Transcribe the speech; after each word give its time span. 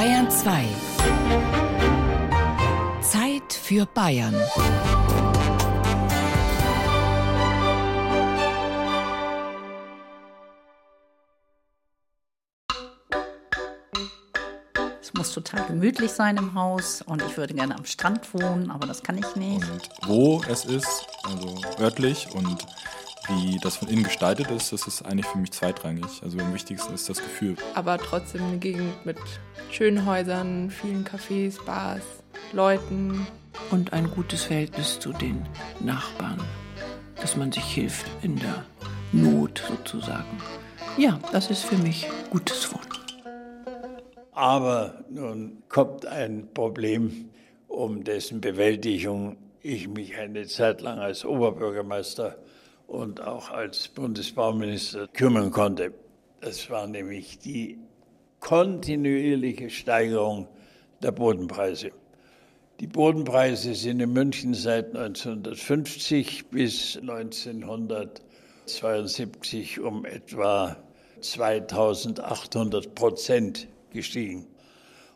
Bayern 0.00 0.30
2. 0.30 0.64
Zeit 3.02 3.52
für 3.52 3.84
Bayern. 3.84 4.34
Es 15.02 15.12
muss 15.12 15.34
total 15.34 15.66
gemütlich 15.66 16.10
sein 16.10 16.38
im 16.38 16.54
Haus 16.54 17.02
und 17.02 17.20
ich 17.20 17.36
würde 17.36 17.52
gerne 17.52 17.74
am 17.76 17.84
Strand 17.84 18.32
wohnen, 18.32 18.70
aber 18.70 18.86
das 18.86 19.02
kann 19.02 19.18
ich 19.18 19.36
nicht. 19.36 19.68
Und 19.68 19.90
wo 20.06 20.42
es 20.48 20.64
ist, 20.64 21.06
also 21.24 21.60
örtlich 21.78 22.26
und 22.34 22.66
wie 23.28 23.58
das 23.58 23.76
von 23.76 23.88
innen 23.88 24.04
gestaltet 24.04 24.50
ist, 24.50 24.72
das 24.72 24.86
ist 24.86 25.02
eigentlich 25.02 25.26
für 25.26 25.38
mich 25.38 25.52
zweitrangig. 25.52 26.22
Also 26.22 26.38
am 26.38 26.52
wichtigsten 26.54 26.94
ist 26.94 27.08
das 27.08 27.18
Gefühl. 27.18 27.56
Aber 27.74 27.98
trotzdem 27.98 28.42
eine 28.42 28.58
Gegend 28.58 29.04
mit 29.04 29.18
schönen 29.70 30.06
Häusern, 30.06 30.70
vielen 30.70 31.04
Cafés, 31.04 31.62
Bars, 31.64 32.02
Leuten. 32.52 33.26
Und 33.70 33.92
ein 33.92 34.10
gutes 34.10 34.44
Verhältnis 34.44 35.00
zu 35.00 35.12
den 35.12 35.44
Nachbarn, 35.80 36.40
dass 37.20 37.36
man 37.36 37.50
sich 37.50 37.64
hilft 37.64 38.06
in 38.22 38.36
der 38.36 38.64
Not 39.12 39.62
sozusagen. 39.68 40.40
Ja, 40.96 41.18
das 41.32 41.50
ist 41.50 41.64
für 41.64 41.76
mich 41.76 42.06
gutes 42.30 42.72
Wohnen. 42.72 42.80
Aber 44.32 45.04
nun 45.10 45.62
kommt 45.68 46.06
ein 46.06 46.48
Problem, 46.54 47.30
um 47.68 48.04
dessen 48.04 48.40
Bewältigung 48.40 49.36
ich 49.62 49.88
mich 49.88 50.16
eine 50.16 50.46
Zeit 50.46 50.80
lang 50.80 50.98
als 50.98 51.24
Oberbürgermeister 51.24 52.36
und 52.90 53.22
auch 53.22 53.50
als 53.50 53.88
Bundesbauminister 53.88 55.08
kümmern 55.08 55.50
konnte. 55.52 55.94
Das 56.40 56.70
war 56.70 56.88
nämlich 56.88 57.38
die 57.38 57.78
kontinuierliche 58.40 59.70
Steigerung 59.70 60.48
der 61.00 61.12
Bodenpreise. 61.12 61.92
Die 62.80 62.88
Bodenpreise 62.88 63.76
sind 63.76 64.00
in 64.00 64.12
München 64.12 64.54
seit 64.54 64.96
1950 64.96 66.48
bis 66.48 66.96
1972 66.96 69.78
um 69.78 70.04
etwa 70.04 70.76
2800 71.20 72.96
Prozent 72.96 73.68
gestiegen. 73.92 74.48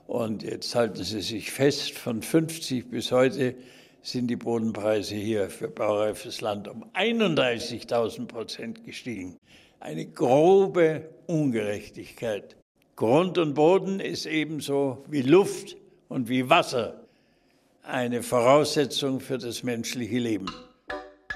Und 0.06 0.44
jetzt 0.44 0.76
halten 0.76 1.02
Sie 1.02 1.22
sich 1.22 1.50
fest, 1.50 1.90
von 1.90 2.22
50 2.22 2.88
bis 2.88 3.10
heute 3.10 3.56
sind 4.04 4.28
die 4.28 4.36
Bodenpreise 4.36 5.14
hier 5.14 5.48
für 5.48 5.68
baureifes 5.68 6.42
Land 6.42 6.68
um 6.68 6.84
31.000 6.94 8.26
Prozent 8.26 8.84
gestiegen. 8.84 9.38
Eine 9.80 10.06
grobe 10.06 11.08
Ungerechtigkeit. 11.26 12.56
Grund 12.96 13.38
und 13.38 13.54
Boden 13.54 14.00
ist 14.00 14.26
ebenso 14.26 15.04
wie 15.08 15.22
Luft 15.22 15.76
und 16.08 16.28
wie 16.28 16.48
Wasser 16.50 17.00
eine 17.82 18.22
Voraussetzung 18.22 19.20
für 19.20 19.38
das 19.38 19.62
menschliche 19.62 20.18
Leben. 20.18 20.46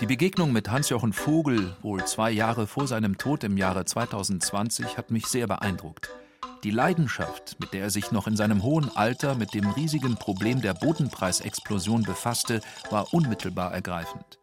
Die 0.01 0.07
Begegnung 0.07 0.53
mit 0.53 0.71
Hans-Jochen 0.71 1.13
Vogel, 1.13 1.75
wohl 1.83 2.05
zwei 2.05 2.31
Jahre 2.31 2.67
vor 2.67 2.87
seinem 2.87 3.19
Tod 3.19 3.45
im 3.45 3.57
Jahre 3.57 3.85
2020, 3.87 4.97
hat 4.97 5.11
mich 5.11 5.27
sehr 5.27 5.47
beeindruckt. 5.47 6.11
Die 6.65 6.73
Leidenschaft, 6.73 7.57
mit 7.61 7.73
der 7.73 7.83
er 7.83 7.91
sich 7.91 8.11
noch 8.11 8.27
in 8.27 8.37
seinem 8.37 8.65
hohen 8.65 8.91
Alter 8.97 9.37
mit 9.37 9.55
dem 9.55 9.71
riesigen 9.71 10.17
Problem 10.17 10.61
der 10.61 10.75
Bodenpreisexplosion 10.75 12.03
befasste, 12.03 12.61
war 12.91 13.15
unmittelbar 13.15 13.73
ergreifend. 13.73 14.41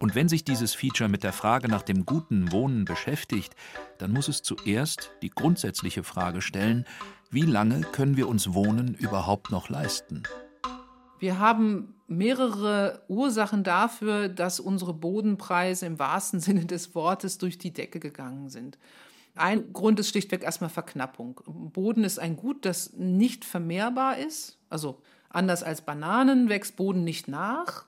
Und 0.00 0.16
wenn 0.16 0.28
sich 0.28 0.42
dieses 0.42 0.74
Feature 0.74 1.08
mit 1.08 1.22
der 1.22 1.32
Frage 1.32 1.68
nach 1.68 1.82
dem 1.82 2.04
guten 2.04 2.50
Wohnen 2.50 2.84
beschäftigt, 2.84 3.54
dann 3.98 4.12
muss 4.12 4.26
es 4.26 4.42
zuerst 4.42 5.12
die 5.22 5.30
grundsätzliche 5.30 6.02
Frage 6.02 6.42
stellen, 6.42 6.84
wie 7.30 7.42
lange 7.42 7.80
können 7.80 8.16
wir 8.16 8.28
uns 8.28 8.52
Wohnen 8.52 8.94
überhaupt 8.94 9.52
noch 9.52 9.68
leisten? 9.68 10.24
Wir 11.20 11.38
haben 11.38 11.94
mehrere 12.08 13.04
Ursachen 13.08 13.62
dafür, 13.62 14.28
dass 14.28 14.58
unsere 14.58 14.94
Bodenpreise 14.94 15.86
im 15.86 15.98
wahrsten 16.00 16.40
Sinne 16.40 16.66
des 16.66 16.94
Wortes 16.96 17.38
durch 17.38 17.56
die 17.56 17.72
Decke 17.72 18.00
gegangen 18.00 18.48
sind. 18.48 18.78
Ein 19.36 19.72
Grund 19.72 20.00
ist 20.00 20.08
schlichtweg 20.08 20.42
erstmal 20.42 20.70
Verknappung. 20.70 21.40
Boden 21.46 22.04
ist 22.04 22.18
ein 22.18 22.36
Gut, 22.36 22.64
das 22.64 22.94
nicht 22.94 23.44
vermehrbar 23.44 24.18
ist. 24.18 24.58
Also 24.70 25.00
anders 25.28 25.62
als 25.62 25.82
Bananen 25.82 26.48
wächst 26.48 26.76
Boden 26.76 27.04
nicht 27.04 27.28
nach. 27.28 27.86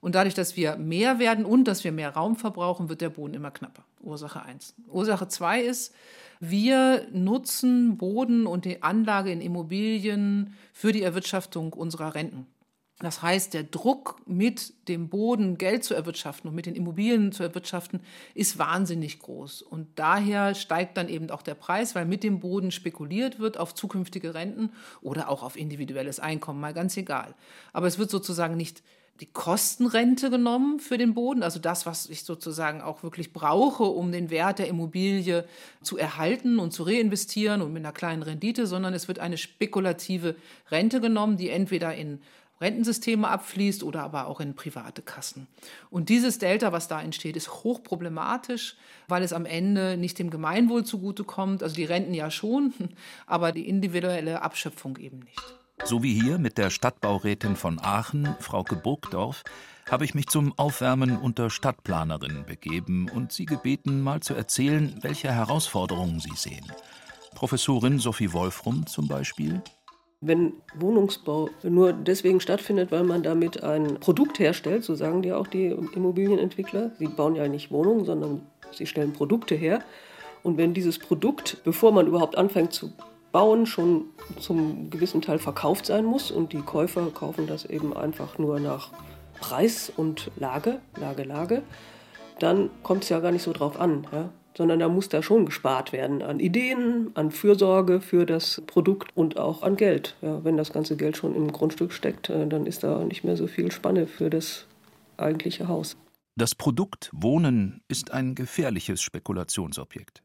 Und 0.00 0.14
dadurch, 0.14 0.34
dass 0.34 0.56
wir 0.56 0.76
mehr 0.76 1.18
werden 1.18 1.44
und 1.44 1.64
dass 1.64 1.84
wir 1.84 1.92
mehr 1.92 2.14
Raum 2.14 2.36
verbrauchen, 2.36 2.88
wird 2.88 3.02
der 3.02 3.10
Boden 3.10 3.34
immer 3.34 3.50
knapper. 3.50 3.84
Ursache 4.00 4.42
1. 4.42 4.74
Ursache 4.88 5.28
2 5.28 5.60
ist, 5.62 5.94
wir 6.40 7.06
nutzen 7.12 7.98
Boden 7.98 8.46
und 8.46 8.64
die 8.64 8.82
Anlage 8.82 9.30
in 9.30 9.42
Immobilien 9.42 10.54
für 10.72 10.92
die 10.92 11.02
Erwirtschaftung 11.02 11.74
unserer 11.74 12.14
Renten. 12.14 12.46
Das 13.00 13.22
heißt, 13.22 13.54
der 13.54 13.62
Druck, 13.62 14.20
mit 14.26 14.74
dem 14.88 15.08
Boden 15.08 15.56
Geld 15.56 15.84
zu 15.84 15.94
erwirtschaften 15.94 16.48
und 16.48 16.54
mit 16.54 16.66
den 16.66 16.74
Immobilien 16.74 17.32
zu 17.32 17.42
erwirtschaften, 17.42 18.00
ist 18.34 18.58
wahnsinnig 18.58 19.18
groß. 19.20 19.62
Und 19.62 19.88
daher 19.96 20.54
steigt 20.54 20.98
dann 20.98 21.08
eben 21.08 21.30
auch 21.30 21.40
der 21.40 21.54
Preis, 21.54 21.94
weil 21.94 22.04
mit 22.04 22.22
dem 22.22 22.40
Boden 22.40 22.70
spekuliert 22.70 23.38
wird 23.38 23.56
auf 23.56 23.74
zukünftige 23.74 24.34
Renten 24.34 24.70
oder 25.00 25.30
auch 25.30 25.42
auf 25.42 25.56
individuelles 25.56 26.20
Einkommen, 26.20 26.60
mal 26.60 26.74
ganz 26.74 26.96
egal. 26.98 27.34
Aber 27.72 27.86
es 27.86 27.98
wird 27.98 28.10
sozusagen 28.10 28.56
nicht 28.56 28.82
die 29.20 29.32
Kostenrente 29.32 30.30
genommen 30.30 30.80
für 30.80 30.96
den 30.96 31.14
Boden, 31.14 31.42
also 31.42 31.58
das, 31.58 31.84
was 31.84 32.08
ich 32.08 32.24
sozusagen 32.24 32.80
auch 32.80 33.02
wirklich 33.02 33.32
brauche, 33.32 33.84
um 33.84 34.12
den 34.12 34.30
Wert 34.30 34.58
der 34.58 34.68
Immobilie 34.68 35.44
zu 35.82 35.98
erhalten 35.98 36.58
und 36.58 36.72
zu 36.72 36.84
reinvestieren 36.84 37.60
und 37.60 37.72
mit 37.72 37.84
einer 37.84 37.92
kleinen 37.92 38.22
Rendite, 38.22 38.66
sondern 38.66 38.94
es 38.94 39.08
wird 39.08 39.18
eine 39.18 39.36
spekulative 39.36 40.36
Rente 40.70 41.00
genommen, 41.00 41.36
die 41.36 41.50
entweder 41.50 41.94
in 41.94 42.20
Rentensysteme 42.60 43.28
abfließt 43.28 43.82
oder 43.82 44.02
aber 44.02 44.26
auch 44.26 44.40
in 44.40 44.54
private 44.54 45.02
Kassen. 45.02 45.46
Und 45.90 46.08
dieses 46.08 46.38
Delta, 46.38 46.72
was 46.72 46.88
da 46.88 47.00
entsteht, 47.00 47.36
ist 47.36 47.64
hochproblematisch, 47.64 48.76
weil 49.08 49.22
es 49.22 49.32
am 49.32 49.46
Ende 49.46 49.96
nicht 49.96 50.18
dem 50.18 50.30
Gemeinwohl 50.30 50.84
zugutekommt, 50.84 51.62
also 51.62 51.74
die 51.74 51.84
Renten 51.84 52.14
ja 52.14 52.30
schon, 52.30 52.74
aber 53.26 53.52
die 53.52 53.68
individuelle 53.68 54.42
Abschöpfung 54.42 54.96
eben 54.98 55.20
nicht. 55.20 55.42
So 55.84 56.02
wie 56.02 56.20
hier 56.20 56.38
mit 56.38 56.58
der 56.58 56.68
Stadtbaurätin 56.68 57.56
von 57.56 57.78
Aachen, 57.80 58.36
Frauke 58.38 58.76
Burgdorf, 58.76 59.42
habe 59.90 60.04
ich 60.04 60.14
mich 60.14 60.26
zum 60.26 60.56
Aufwärmen 60.58 61.16
unter 61.16 61.48
Stadtplanerinnen 61.48 62.44
begeben 62.44 63.08
und 63.08 63.32
sie 63.32 63.46
gebeten, 63.46 64.02
mal 64.02 64.20
zu 64.20 64.34
erzählen, 64.34 64.98
welche 65.00 65.32
Herausforderungen 65.32 66.20
sie 66.20 66.36
sehen. 66.36 66.70
Professorin 67.34 67.98
Sophie 67.98 68.32
Wolfrum 68.32 68.86
zum 68.86 69.08
Beispiel. 69.08 69.62
Wenn 70.22 70.52
Wohnungsbau 70.74 71.48
nur 71.62 71.94
deswegen 71.94 72.40
stattfindet, 72.40 72.92
weil 72.92 73.04
man 73.04 73.22
damit 73.22 73.62
ein 73.62 73.98
Produkt 74.00 74.38
herstellt, 74.38 74.84
so 74.84 74.94
sagen 74.94 75.22
die 75.22 75.32
auch 75.32 75.46
die 75.46 75.68
Immobilienentwickler, 75.68 76.90
sie 76.98 77.06
bauen 77.06 77.36
ja 77.36 77.48
nicht 77.48 77.70
Wohnungen, 77.70 78.04
sondern 78.04 78.42
sie 78.70 78.86
stellen 78.86 79.14
Produkte 79.14 79.54
her. 79.54 79.80
Und 80.42 80.58
wenn 80.58 80.74
dieses 80.74 80.98
Produkt, 80.98 81.62
bevor 81.64 81.92
man 81.92 82.06
überhaupt 82.06 82.36
anfängt 82.36 82.72
zu 82.72 82.92
bauen, 83.32 83.64
schon 83.64 84.06
zum 84.38 84.90
gewissen 84.90 85.22
Teil 85.22 85.38
verkauft 85.38 85.86
sein 85.86 86.04
muss 86.04 86.30
und 86.30 86.52
die 86.52 86.62
Käufer 86.62 87.06
kaufen 87.10 87.46
das 87.46 87.64
eben 87.64 87.96
einfach 87.96 88.38
nur 88.38 88.60
nach 88.60 88.90
Preis 89.40 89.90
und 89.94 90.30
Lage, 90.36 90.80
Lage, 90.98 91.22
Lage, 91.22 91.62
dann 92.38 92.70
kommt 92.82 93.04
es 93.04 93.08
ja 93.08 93.20
gar 93.20 93.32
nicht 93.32 93.42
so 93.42 93.52
drauf 93.52 93.80
an. 93.80 94.06
Ja? 94.12 94.30
Sondern 94.56 94.80
da 94.80 94.88
muss 94.88 95.08
da 95.08 95.22
schon 95.22 95.46
gespart 95.46 95.92
werden 95.92 96.22
an 96.22 96.40
Ideen, 96.40 97.10
an 97.14 97.30
Fürsorge 97.30 98.00
für 98.00 98.26
das 98.26 98.62
Produkt 98.66 99.16
und 99.16 99.38
auch 99.38 99.62
an 99.62 99.76
Geld. 99.76 100.16
Ja, 100.22 100.44
wenn 100.44 100.56
das 100.56 100.72
ganze 100.72 100.96
Geld 100.96 101.16
schon 101.16 101.34
im 101.34 101.52
Grundstück 101.52 101.92
steckt, 101.92 102.30
äh, 102.30 102.46
dann 102.46 102.66
ist 102.66 102.82
da 102.82 103.04
nicht 103.04 103.24
mehr 103.24 103.36
so 103.36 103.46
viel 103.46 103.70
Spanne 103.72 104.06
für 104.06 104.30
das 104.30 104.66
eigentliche 105.16 105.68
Haus. 105.68 105.96
Das 106.36 106.54
Produkt 106.54 107.10
Wohnen 107.12 107.82
ist 107.88 108.12
ein 108.12 108.34
gefährliches 108.34 109.02
Spekulationsobjekt. 109.02 110.22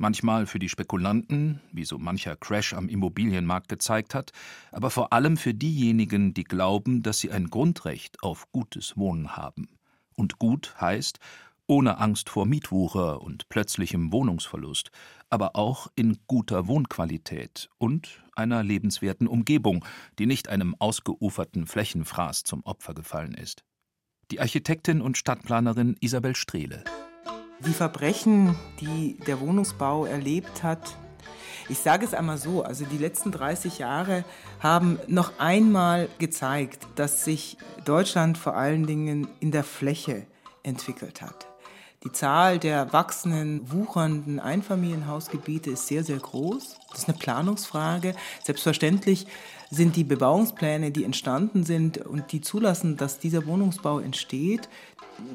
Manchmal 0.00 0.46
für 0.46 0.60
die 0.60 0.68
Spekulanten, 0.68 1.60
wie 1.72 1.84
so 1.84 1.98
mancher 1.98 2.36
Crash 2.36 2.72
am 2.72 2.88
Immobilienmarkt 2.88 3.68
gezeigt 3.68 4.14
hat, 4.14 4.30
aber 4.70 4.90
vor 4.90 5.12
allem 5.12 5.36
für 5.36 5.54
diejenigen, 5.54 6.34
die 6.34 6.44
glauben, 6.44 7.02
dass 7.02 7.18
sie 7.18 7.32
ein 7.32 7.50
Grundrecht 7.50 8.22
auf 8.22 8.50
gutes 8.52 8.96
Wohnen 8.96 9.36
haben. 9.36 9.66
Und 10.14 10.38
gut 10.38 10.74
heißt, 10.80 11.18
ohne 11.68 11.98
Angst 11.98 12.30
vor 12.30 12.46
Mietwucher 12.46 13.20
und 13.20 13.48
plötzlichem 13.50 14.10
Wohnungsverlust, 14.10 14.90
aber 15.28 15.54
auch 15.54 15.88
in 15.94 16.18
guter 16.26 16.66
Wohnqualität 16.66 17.68
und 17.76 18.24
einer 18.34 18.62
lebenswerten 18.62 19.28
Umgebung, 19.28 19.84
die 20.18 20.26
nicht 20.26 20.48
einem 20.48 20.74
ausgeuferten 20.78 21.66
Flächenfraß 21.66 22.44
zum 22.44 22.64
Opfer 22.64 22.94
gefallen 22.94 23.34
ist. 23.34 23.64
Die 24.30 24.40
Architektin 24.40 25.02
und 25.02 25.18
Stadtplanerin 25.18 25.96
Isabel 26.00 26.34
Strehle. 26.34 26.84
Die 27.66 27.72
Verbrechen, 27.72 28.56
die 28.80 29.18
der 29.26 29.40
Wohnungsbau 29.40 30.06
erlebt 30.06 30.62
hat, 30.62 30.96
ich 31.68 31.78
sage 31.78 32.06
es 32.06 32.14
einmal 32.14 32.38
so, 32.38 32.62
also 32.62 32.86
die 32.86 32.96
letzten 32.96 33.30
30 33.30 33.78
Jahre 33.78 34.24
haben 34.60 34.98
noch 35.06 35.38
einmal 35.38 36.08
gezeigt, 36.18 36.86
dass 36.94 37.26
sich 37.26 37.58
Deutschland 37.84 38.38
vor 38.38 38.56
allen 38.56 38.86
Dingen 38.86 39.28
in 39.40 39.50
der 39.50 39.64
Fläche 39.64 40.26
entwickelt 40.62 41.20
hat 41.20 41.47
Die 42.04 42.12
Zahl 42.12 42.60
der 42.60 42.92
wachsenden, 42.92 43.72
wuchernden 43.72 44.38
Einfamilienhausgebiete 44.38 45.70
ist 45.70 45.88
sehr, 45.88 46.04
sehr 46.04 46.18
groß. 46.18 46.76
Das 46.90 47.00
ist 47.00 47.08
eine 47.08 47.18
Planungsfrage. 47.18 48.14
Selbstverständlich 48.44 49.26
sind 49.70 49.96
die 49.96 50.04
Bebauungspläne, 50.04 50.92
die 50.92 51.02
entstanden 51.02 51.64
sind 51.64 51.98
und 51.98 52.30
die 52.30 52.40
zulassen, 52.40 52.96
dass 52.96 53.18
dieser 53.18 53.46
Wohnungsbau 53.46 53.98
entsteht, 53.98 54.68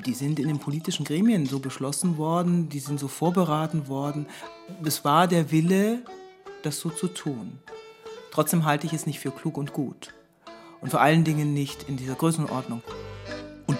die 0.05 0.13
sind 0.13 0.39
in 0.39 0.47
den 0.47 0.59
politischen 0.59 1.03
Gremien 1.05 1.45
so 1.45 1.59
beschlossen 1.59 2.17
worden, 2.17 2.69
die 2.69 2.79
sind 2.79 2.97
so 2.99 3.09
vorberaten 3.09 3.89
worden. 3.89 4.25
Es 4.85 5.03
war 5.03 5.27
der 5.27 5.51
Wille, 5.51 6.03
das 6.63 6.79
so 6.79 6.89
zu 6.89 7.09
tun. 7.09 7.59
Trotzdem 8.31 8.63
halte 8.63 8.87
ich 8.87 8.93
es 8.93 9.05
nicht 9.05 9.19
für 9.19 9.31
klug 9.31 9.57
und 9.57 9.73
gut. 9.73 10.13
Und 10.79 10.91
vor 10.91 11.01
allen 11.01 11.25
Dingen 11.25 11.53
nicht 11.53 11.83
in 11.89 11.97
dieser 11.97 12.15
Größenordnung. 12.15 12.81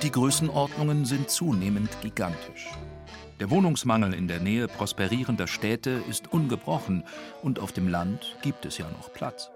Die 0.03 0.11
Größenordnungen 0.11 1.05
sind 1.05 1.29
zunehmend 1.29 1.89
gigantisch. 2.01 2.67
Der 3.39 3.49
Wohnungsmangel 3.49 4.13
in 4.13 4.27
der 4.27 4.41
Nähe 4.41 4.67
prosperierender 4.67 5.47
Städte 5.47 6.01
ist 6.09 6.33
ungebrochen 6.33 7.05
und 7.41 7.57
auf 7.57 7.71
dem 7.71 7.87
Land 7.87 8.35
gibt 8.41 8.65
es 8.65 8.77
ja 8.77 8.85
noch 8.89 9.13
Platz. 9.13 9.49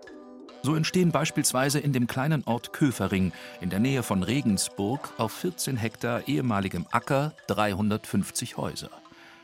So 0.64 0.76
entstehen 0.76 1.12
beispielsweise 1.12 1.80
in 1.80 1.92
dem 1.92 2.08
kleinen 2.08 2.46
Ort 2.46 2.72
Köfering 2.72 3.34
in 3.60 3.70
der 3.70 3.80
Nähe 3.80 4.04
von 4.04 4.24
Regensburg 4.24 5.10
auf 5.18 5.34
14 5.34 5.76
Hektar 5.76 6.30
ehemaligem 6.30 6.86
Acker 6.92 7.34
350 7.48 8.56
Häuser. 8.56 8.92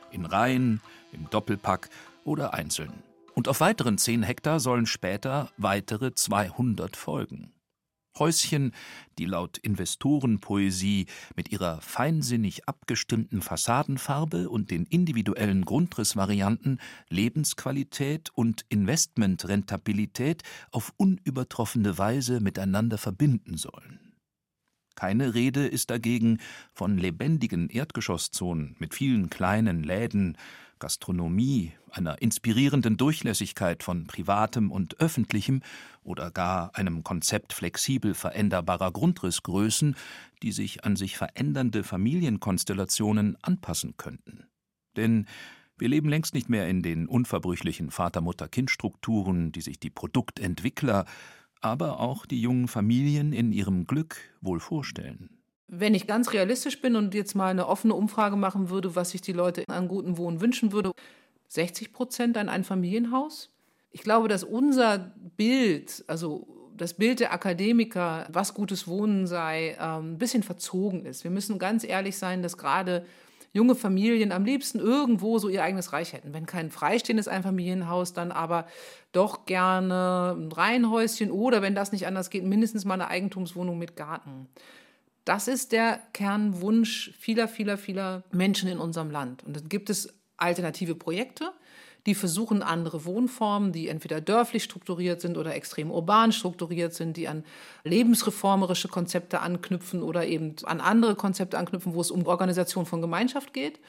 In 0.09 0.25
Reihen, 0.25 0.79
im 1.11 1.29
Doppelpack 1.29 1.89
oder 2.23 2.53
einzeln. 2.53 2.93
Und 3.35 3.49
auf 3.49 3.59
weiteren 3.59 3.97
10 3.97 4.23
Hektar 4.23 4.61
sollen 4.61 4.85
später 4.85 5.51
weitere 5.57 6.13
200 6.13 6.95
folgen. 6.95 7.52
Häuschen, 8.17 8.73
die 9.17 9.25
laut 9.25 9.57
Investorenpoesie 9.57 11.07
mit 11.35 11.51
ihrer 11.51 11.81
feinsinnig 11.81 12.67
abgestimmten 12.67 13.41
Fassadenfarbe 13.41 14.49
und 14.49 14.71
den 14.71 14.85
individuellen 14.85 15.65
Grundrissvarianten 15.65 16.79
Lebensqualität 17.09 18.29
und 18.35 18.65
Investmentrentabilität 18.69 20.43
auf 20.71 20.93
unübertroffene 20.97 21.97
Weise 21.97 22.39
miteinander 22.39 22.97
verbinden 22.97 23.57
sollen. 23.57 24.02
Keine 24.95 25.33
Rede 25.33 25.65
ist 25.65 25.89
dagegen 25.89 26.39
von 26.73 26.97
lebendigen 26.97 27.69
Erdgeschosszonen 27.69 28.75
mit 28.79 28.93
vielen 28.93 29.29
kleinen 29.29 29.83
Läden, 29.83 30.37
Gastronomie, 30.79 31.71
einer 31.91 32.21
inspirierenden 32.21 32.97
Durchlässigkeit 32.97 33.83
von 33.83 34.05
Privatem 34.05 34.69
und 34.69 34.99
Öffentlichem 34.99 35.61
oder 36.03 36.29
gar 36.29 36.75
einem 36.75 37.03
Konzept 37.03 37.53
flexibel 37.53 38.13
veränderbarer 38.13 38.91
Grundrissgrößen, 38.91 39.95
die 40.41 40.51
sich 40.51 40.83
an 40.83 40.95
sich 40.97 41.15
verändernde 41.15 41.83
Familienkonstellationen 41.83 43.37
anpassen 43.41 43.95
könnten. 43.95 44.45
Denn 44.97 45.27
wir 45.77 45.87
leben 45.87 46.09
längst 46.09 46.33
nicht 46.33 46.49
mehr 46.49 46.67
in 46.67 46.83
den 46.83 47.07
unverbrüchlichen 47.07 47.89
Vater-Mutter-Kind-Strukturen, 47.89 49.51
die 49.51 49.61
sich 49.61 49.79
die 49.79 49.89
Produktentwickler, 49.89 51.05
aber 51.63 51.99
auch 51.99 52.25
die 52.25 52.41
jungen 52.41 52.67
Familien 52.67 53.33
in 53.33 53.51
ihrem 53.51 53.87
Glück 53.87 54.17
wohl 54.41 54.59
vorstellen. 54.59 55.29
Wenn 55.67 55.95
ich 55.95 56.05
ganz 56.05 56.33
realistisch 56.33 56.81
bin 56.81 56.95
und 56.95 57.15
jetzt 57.15 57.35
mal 57.35 57.49
eine 57.49 57.67
offene 57.67 57.95
Umfrage 57.95 58.35
machen 58.35 58.69
würde, 58.69 58.95
was 58.95 59.11
sich 59.11 59.21
die 59.21 59.33
Leute 59.33 59.63
an 59.67 59.87
gutem 59.87 60.17
Wohnen 60.17 60.41
wünschen 60.41 60.71
würde, 60.71 60.91
60 61.47 61.93
Prozent 61.93 62.37
an 62.37 62.49
ein 62.49 62.63
Familienhaus. 62.63 63.49
Ich 63.91 64.01
glaube, 64.01 64.27
dass 64.27 64.43
unser 64.43 65.13
Bild, 65.37 66.03
also 66.07 66.47
das 66.75 66.95
Bild 66.95 67.19
der 67.19 67.31
Akademiker, 67.31 68.27
was 68.31 68.53
gutes 68.53 68.87
Wohnen 68.87 69.27
sei, 69.27 69.77
ähm, 69.79 70.13
ein 70.13 70.17
bisschen 70.17 70.43
verzogen 70.43 71.05
ist. 71.05 71.23
Wir 71.23 71.31
müssen 71.31 71.59
ganz 71.59 71.83
ehrlich 71.83 72.17
sein, 72.17 72.41
dass 72.41 72.57
gerade 72.57 73.05
junge 73.53 73.75
Familien 73.75 74.31
am 74.31 74.43
liebsten 74.43 74.79
irgendwo 74.79 75.37
so 75.37 75.47
ihr 75.47 75.63
eigenes 75.63 75.93
Reich 75.93 76.11
hätten. 76.11 76.33
Wenn 76.33 76.45
kein 76.45 76.71
freistehendes 76.71 77.27
Einfamilienhaus, 77.27 78.13
dann 78.13 78.31
aber 78.31 78.67
doch 79.11 79.45
gerne 79.45 80.35
ein 80.37 80.51
Reihenhäuschen 80.51 81.31
oder, 81.31 81.61
wenn 81.61 81.75
das 81.75 81.91
nicht 81.91 82.07
anders 82.07 82.31
geht, 82.31 82.43
mindestens 82.43 82.83
mal 82.83 82.95
eine 82.95 83.07
Eigentumswohnung 83.07 83.77
mit 83.77 83.95
Garten. 83.95 84.49
Das 85.23 85.47
ist 85.47 85.71
der 85.71 85.99
Kernwunsch 86.13 87.13
vieler, 87.17 87.47
vieler, 87.47 87.77
vieler 87.77 88.23
Menschen 88.31 88.67
in 88.67 88.79
unserem 88.79 89.11
Land. 89.11 89.43
Und 89.43 89.55
dann 89.55 89.69
gibt 89.69 89.89
es 89.89 90.13
alternative 90.35 90.95
Projekte, 90.95 91.53
die 92.05 92.15
versuchen, 92.15 92.63
andere 92.63 93.05
Wohnformen, 93.05 93.71
die 93.71 93.87
entweder 93.87 94.19
dörflich 94.19 94.63
strukturiert 94.63 95.21
sind 95.21 95.37
oder 95.37 95.55
extrem 95.55 95.89
urban 95.89 96.31
strukturiert 96.31 96.93
sind, 96.93 97.15
die 97.15 97.27
an 97.27 97.43
lebensreformerische 97.83 98.89
Konzepte 98.89 99.39
anknüpfen 99.39 100.03
oder 100.03 100.25
eben 100.25 100.55
an 100.63 100.81
andere 100.81 101.15
Konzepte 101.15 101.57
anknüpfen, 101.57 101.93
wo 101.93 102.01
es 102.01 102.11
um 102.11 102.25
Organisation 102.25 102.85
von 102.85 103.01
Gemeinschaft 103.01 103.53
geht. 103.53 103.79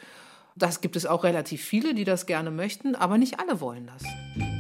Das 0.57 0.81
gibt 0.81 0.95
es 0.95 1.07
auch 1.07 1.25
relativ 1.25 1.65
viele, 1.65 1.95
die 1.95 2.05
das 2.05 2.27
gerne 2.27 2.53
möchten, 2.53 2.95
aber 2.95 3.19
nicht 3.19 3.41
alle 3.41 3.61
wollen 3.61 3.87
das. 3.87 4.54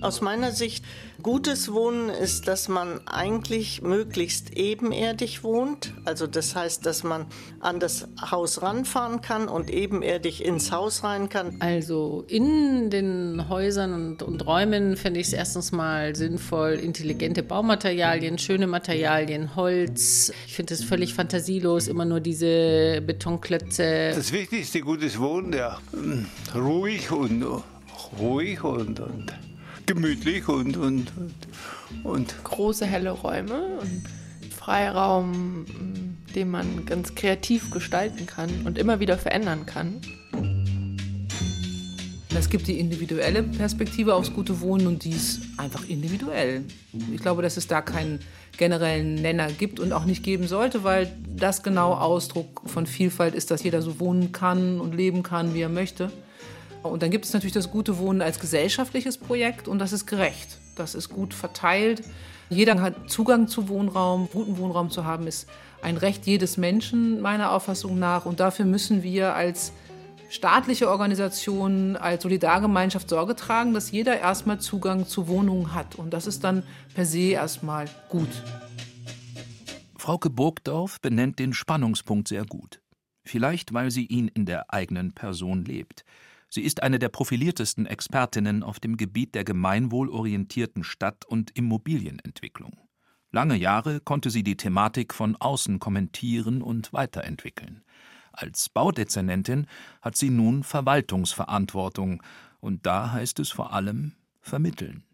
Aus 0.00 0.20
meiner 0.20 0.52
Sicht, 0.52 0.84
gutes 1.22 1.72
Wohnen 1.72 2.08
ist, 2.08 2.46
dass 2.46 2.68
man 2.68 3.00
eigentlich 3.06 3.82
möglichst 3.82 4.56
ebenerdig 4.56 5.42
wohnt. 5.42 5.92
Also 6.04 6.28
das 6.28 6.54
heißt, 6.54 6.86
dass 6.86 7.02
man 7.02 7.26
an 7.58 7.80
das 7.80 8.06
Haus 8.30 8.62
ranfahren 8.62 9.22
kann 9.22 9.48
und 9.48 9.70
ebenerdig 9.70 10.44
ins 10.44 10.70
Haus 10.70 11.02
rein 11.02 11.28
kann. 11.28 11.56
Also 11.58 12.24
in 12.28 12.90
den 12.90 13.48
Häusern 13.48 13.92
und, 13.92 14.22
und 14.22 14.46
Räumen 14.46 14.96
fände 14.96 15.18
ich 15.18 15.28
es 15.28 15.32
erstens 15.32 15.72
mal 15.72 16.14
sinnvoll, 16.14 16.74
intelligente 16.74 17.42
Baumaterialien, 17.42 18.38
schöne 18.38 18.68
Materialien, 18.68 19.56
Holz. 19.56 20.32
Ich 20.46 20.54
finde 20.54 20.74
es 20.74 20.84
völlig 20.84 21.14
fantasielos, 21.14 21.88
immer 21.88 22.04
nur 22.04 22.20
diese 22.20 23.02
Betonklötze. 23.04 24.12
Das 24.14 24.32
Wichtigste, 24.32 24.80
gutes 24.80 25.18
Wohnen, 25.18 25.52
ja, 25.52 25.78
ruhig 26.54 27.10
und 27.10 27.44
ruhig 28.20 28.62
und, 28.62 29.00
und 29.00 29.32
gemütlich 29.88 30.46
und, 30.48 30.76
und, 30.76 31.10
und, 31.16 32.04
und. 32.04 32.44
Große, 32.44 32.84
helle 32.84 33.10
Räume 33.10 33.78
und 33.80 34.04
Freiraum, 34.54 35.64
den 36.34 36.50
man 36.50 36.84
ganz 36.84 37.14
kreativ 37.14 37.70
gestalten 37.70 38.26
kann 38.26 38.50
und 38.66 38.76
immer 38.76 39.00
wieder 39.00 39.16
verändern 39.16 39.64
kann. 39.64 40.02
Es 42.38 42.50
gibt 42.50 42.68
die 42.68 42.78
individuelle 42.78 43.42
Perspektive 43.42 44.14
aufs 44.14 44.32
gute 44.32 44.60
Wohnen 44.60 44.86
und 44.86 45.04
die 45.04 45.10
ist 45.10 45.40
einfach 45.56 45.88
individuell. 45.88 46.64
Ich 47.12 47.22
glaube, 47.22 47.40
dass 47.40 47.56
es 47.56 47.66
da 47.66 47.80
keinen 47.80 48.20
generellen 48.58 49.14
Nenner 49.14 49.50
gibt 49.50 49.80
und 49.80 49.94
auch 49.94 50.04
nicht 50.04 50.22
geben 50.22 50.46
sollte, 50.46 50.84
weil 50.84 51.10
das 51.34 51.62
genau 51.62 51.94
Ausdruck 51.94 52.62
von 52.66 52.86
Vielfalt 52.86 53.34
ist, 53.34 53.50
dass 53.50 53.62
jeder 53.62 53.80
so 53.80 53.98
wohnen 53.98 54.32
kann 54.32 54.80
und 54.80 54.94
leben 54.94 55.22
kann, 55.22 55.54
wie 55.54 55.62
er 55.62 55.70
möchte. 55.70 56.12
Und 56.82 57.02
dann 57.02 57.10
gibt 57.10 57.24
es 57.24 57.32
natürlich 57.32 57.54
das 57.54 57.70
gute 57.70 57.98
Wohnen 57.98 58.22
als 58.22 58.38
gesellschaftliches 58.38 59.18
Projekt 59.18 59.68
und 59.68 59.78
das 59.78 59.92
ist 59.92 60.06
gerecht. 60.06 60.58
Das 60.76 60.94
ist 60.94 61.08
gut 61.08 61.34
verteilt. 61.34 62.02
Jeder 62.50 62.80
hat 62.80 63.10
Zugang 63.10 63.48
zu 63.48 63.68
Wohnraum. 63.68 64.28
Guten 64.32 64.58
Wohnraum 64.58 64.90
zu 64.90 65.04
haben 65.04 65.26
ist 65.26 65.48
ein 65.82 65.96
Recht 65.96 66.26
jedes 66.26 66.56
Menschen 66.56 67.20
meiner 67.20 67.52
Auffassung 67.52 67.98
nach. 67.98 68.26
Und 68.26 68.40
dafür 68.40 68.64
müssen 68.64 69.02
wir 69.02 69.34
als 69.34 69.72
staatliche 70.30 70.88
Organisation, 70.88 71.96
als 71.96 72.22
Solidargemeinschaft 72.22 73.08
Sorge 73.08 73.34
tragen, 73.34 73.74
dass 73.74 73.90
jeder 73.90 74.18
erstmal 74.18 74.60
Zugang 74.60 75.06
zu 75.06 75.28
Wohnungen 75.28 75.74
hat. 75.74 75.96
Und 75.96 76.12
das 76.12 76.26
ist 76.26 76.44
dann 76.44 76.62
per 76.94 77.04
se 77.04 77.30
erstmal 77.30 77.86
gut. 78.08 78.28
Frauke 79.96 80.30
Burgdorf 80.30 81.00
benennt 81.00 81.38
den 81.38 81.52
Spannungspunkt 81.52 82.28
sehr 82.28 82.46
gut. 82.46 82.80
Vielleicht, 83.24 83.74
weil 83.74 83.90
sie 83.90 84.06
ihn 84.06 84.28
in 84.28 84.46
der 84.46 84.72
eigenen 84.72 85.12
Person 85.12 85.64
lebt. 85.64 86.04
Sie 86.50 86.62
ist 86.62 86.82
eine 86.82 86.98
der 86.98 87.10
profiliertesten 87.10 87.84
Expertinnen 87.84 88.62
auf 88.62 88.80
dem 88.80 88.96
Gebiet 88.96 89.34
der 89.34 89.44
gemeinwohlorientierten 89.44 90.82
Stadt- 90.82 91.26
und 91.26 91.50
Immobilienentwicklung. 91.56 92.88
Lange 93.30 93.56
Jahre 93.56 94.00
konnte 94.00 94.30
sie 94.30 94.42
die 94.42 94.56
Thematik 94.56 95.12
von 95.12 95.36
außen 95.36 95.78
kommentieren 95.78 96.62
und 96.62 96.94
weiterentwickeln. 96.94 97.82
Als 98.32 98.70
Baudezernentin 98.70 99.66
hat 100.00 100.16
sie 100.16 100.30
nun 100.30 100.62
Verwaltungsverantwortung, 100.62 102.22
und 102.60 102.86
da 102.86 103.12
heißt 103.12 103.38
es 103.40 103.50
vor 103.50 103.72
allem 103.72 104.12
vermitteln. 104.40 105.04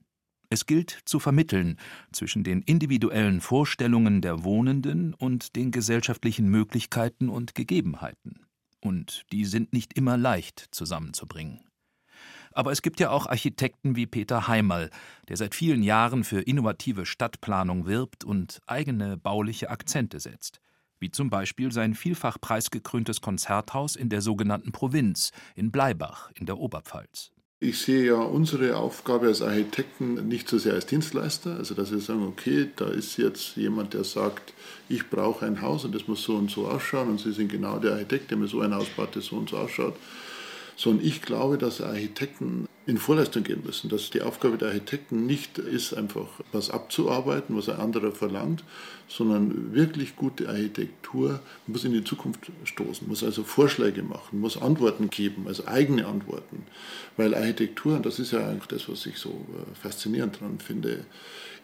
Es 0.50 0.66
gilt 0.66 1.00
zu 1.04 1.18
vermitteln 1.18 1.78
zwischen 2.12 2.44
den 2.44 2.62
individuellen 2.62 3.40
Vorstellungen 3.40 4.20
der 4.20 4.44
Wohnenden 4.44 5.14
und 5.14 5.56
den 5.56 5.72
gesellschaftlichen 5.72 6.48
Möglichkeiten 6.48 7.28
und 7.28 7.56
Gegebenheiten 7.56 8.43
und 8.84 9.24
die 9.32 9.44
sind 9.44 9.72
nicht 9.72 9.94
immer 9.94 10.16
leicht 10.16 10.68
zusammenzubringen. 10.70 11.60
Aber 12.52 12.70
es 12.70 12.82
gibt 12.82 13.00
ja 13.00 13.10
auch 13.10 13.26
Architekten 13.26 13.96
wie 13.96 14.06
Peter 14.06 14.46
Heimerl, 14.46 14.90
der 15.28 15.36
seit 15.36 15.56
vielen 15.56 15.82
Jahren 15.82 16.22
für 16.22 16.40
innovative 16.40 17.04
Stadtplanung 17.04 17.86
wirbt 17.86 18.22
und 18.22 18.60
eigene 18.66 19.16
bauliche 19.16 19.70
Akzente 19.70 20.20
setzt, 20.20 20.60
wie 21.00 21.10
zum 21.10 21.30
Beispiel 21.30 21.72
sein 21.72 21.94
vielfach 21.94 22.40
preisgekröntes 22.40 23.20
Konzerthaus 23.20 23.96
in 23.96 24.08
der 24.08 24.20
sogenannten 24.20 24.70
Provinz 24.70 25.32
in 25.56 25.72
Bleibach 25.72 26.30
in 26.36 26.46
der 26.46 26.58
Oberpfalz. 26.58 27.33
Ich 27.66 27.78
sehe 27.78 28.04
ja 28.04 28.16
unsere 28.16 28.76
Aufgabe 28.76 29.28
als 29.28 29.40
Architekten 29.40 30.28
nicht 30.28 30.50
so 30.50 30.58
sehr 30.58 30.74
als 30.74 30.84
Dienstleister, 30.84 31.56
also 31.56 31.74
dass 31.74 31.90
wir 31.90 31.98
sagen, 31.98 32.22
okay, 32.26 32.68
da 32.76 32.88
ist 32.88 33.16
jetzt 33.16 33.56
jemand, 33.56 33.94
der 33.94 34.04
sagt, 34.04 34.52
ich 34.90 35.08
brauche 35.08 35.46
ein 35.46 35.62
Haus 35.62 35.86
und 35.86 35.94
das 35.94 36.06
muss 36.06 36.24
so 36.24 36.34
und 36.34 36.50
so 36.50 36.66
ausschauen 36.66 37.08
und 37.08 37.20
Sie 37.20 37.32
sind 37.32 37.50
genau 37.50 37.78
der 37.78 37.92
Architekt, 37.92 38.30
der 38.30 38.36
mir 38.36 38.48
so 38.48 38.60
ein 38.60 38.74
Haus 38.74 38.88
baut, 38.94 39.16
das 39.16 39.24
so 39.24 39.36
und 39.36 39.48
so 39.48 39.56
ausschaut. 39.56 39.96
Sondern 40.76 41.06
ich 41.06 41.22
glaube, 41.22 41.58
dass 41.58 41.80
Architekten 41.80 42.66
in 42.86 42.98
Vorleistung 42.98 43.44
gehen 43.44 43.62
müssen, 43.64 43.88
dass 43.88 44.10
die 44.10 44.20
Aufgabe 44.20 44.58
der 44.58 44.68
Architekten 44.68 45.24
nicht 45.24 45.58
ist, 45.58 45.94
einfach 45.94 46.26
was 46.52 46.70
abzuarbeiten, 46.70 47.56
was 47.56 47.68
ein 47.68 47.80
anderer 47.80 48.12
verlangt, 48.12 48.62
sondern 49.08 49.74
wirklich 49.74 50.16
gute 50.16 50.48
Architektur 50.48 51.40
muss 51.66 51.84
in 51.84 51.92
die 51.92 52.04
Zukunft 52.04 52.52
stoßen, 52.64 53.08
muss 53.08 53.24
also 53.24 53.42
Vorschläge 53.42 54.02
machen, 54.02 54.40
muss 54.40 54.60
Antworten 54.60 55.08
geben, 55.08 55.46
also 55.46 55.66
eigene 55.66 56.06
Antworten. 56.06 56.66
Weil 57.16 57.34
Architektur, 57.34 57.96
und 57.96 58.04
das 58.04 58.18
ist 58.18 58.32
ja 58.32 58.46
eigentlich 58.46 58.66
das, 58.66 58.88
was 58.88 59.06
ich 59.06 59.16
so 59.16 59.30
äh, 59.30 59.74
faszinierend 59.74 60.36
daran 60.36 60.58
finde, 60.58 61.06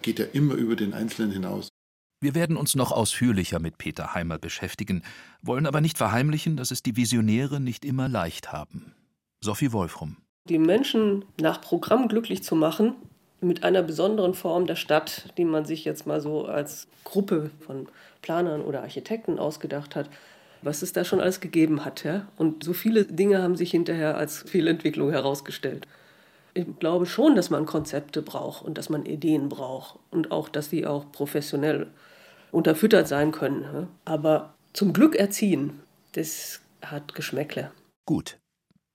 geht 0.01 0.19
ja 0.19 0.27
immer 0.33 0.55
über 0.55 0.77
den 0.77 0.95
Einzelnen 0.95 1.33
hinaus. 1.33 1.69
Wir 2.23 2.35
werden 2.35 2.57
uns 2.57 2.75
noch 2.75 2.93
ausführlicher 2.93 3.59
mit 3.61 3.79
Peter 3.79 4.15
Heimer 4.15 4.39
beschäftigen, 4.39 5.03
wollen 5.43 5.67
aber 5.67 5.81
nicht 5.81 5.99
verheimlichen, 5.99 6.57
dass 6.57 6.71
es 6.71 6.83
die 6.83 6.97
Visionäre 6.97 7.61
nicht 7.61 7.85
immer 7.85 8.09
leicht 8.09 8.53
haben. 8.53 8.95
Sophie 9.43 9.73
Wolfrum. 9.73 10.17
Die 10.49 10.59
Menschen 10.59 11.25
nach 11.41 11.61
Programm 11.61 12.09
glücklich 12.09 12.43
zu 12.43 12.55
machen, 12.55 12.95
mit 13.41 13.65
einer 13.65 13.83
besonderen 13.83 14.35
Form 14.35 14.67
der 14.67 14.77
Stadt, 14.77 15.33
die 15.39 15.47
man 15.47 15.65
sich 15.65 15.85
jetzt 15.87 16.07
mal 16.07 16.21
so 16.21 16.45
als 16.45 16.89
Gruppe 17.05 17.51
von 17.61 17.89
Planern 18.21 18.61
oder 18.61 18.83
Architekten 18.83 19.39
ausgedacht 19.39 19.97
hat, 19.97 20.11
was 20.61 20.83
es 20.83 20.93
da 20.93 21.05
schon 21.05 21.21
alles 21.21 21.41
gegeben 21.41 21.85
hat. 21.85 22.05
Ja? 22.05 22.29
Und 22.37 22.65
so 22.65 22.75
viele 22.75 23.07
Dinge 23.07 23.43
haben 23.43 23.57
sich 23.57 23.71
hinterher 23.71 24.19
als 24.19 24.43
Fehlentwicklung 24.43 25.11
herausgestellt. 25.11 25.87
Ich 26.53 26.67
glaube 26.79 27.07
schon, 27.07 27.35
dass 27.35 27.49
man 27.49 27.65
Konzepte 27.65 28.23
braucht 28.23 28.63
und 28.65 28.77
dass 28.77 28.91
man 28.91 29.07
Ideen 29.07 29.49
braucht 29.49 29.99
und 30.11 30.33
auch, 30.33 30.49
dass 30.49 30.69
sie 30.69 30.87
auch 30.87 31.11
professionell 31.13 31.87
unterfüttert 32.51 33.09
sein 33.09 33.33
können. 33.33 33.89
Aber 34.05 34.55
zum 34.73 34.93
Glück 34.93 35.15
erziehen, 35.15 35.81
das 36.13 36.61
hat 36.83 37.15
Geschmäckle. 37.15 37.71
Gut, 38.05 38.40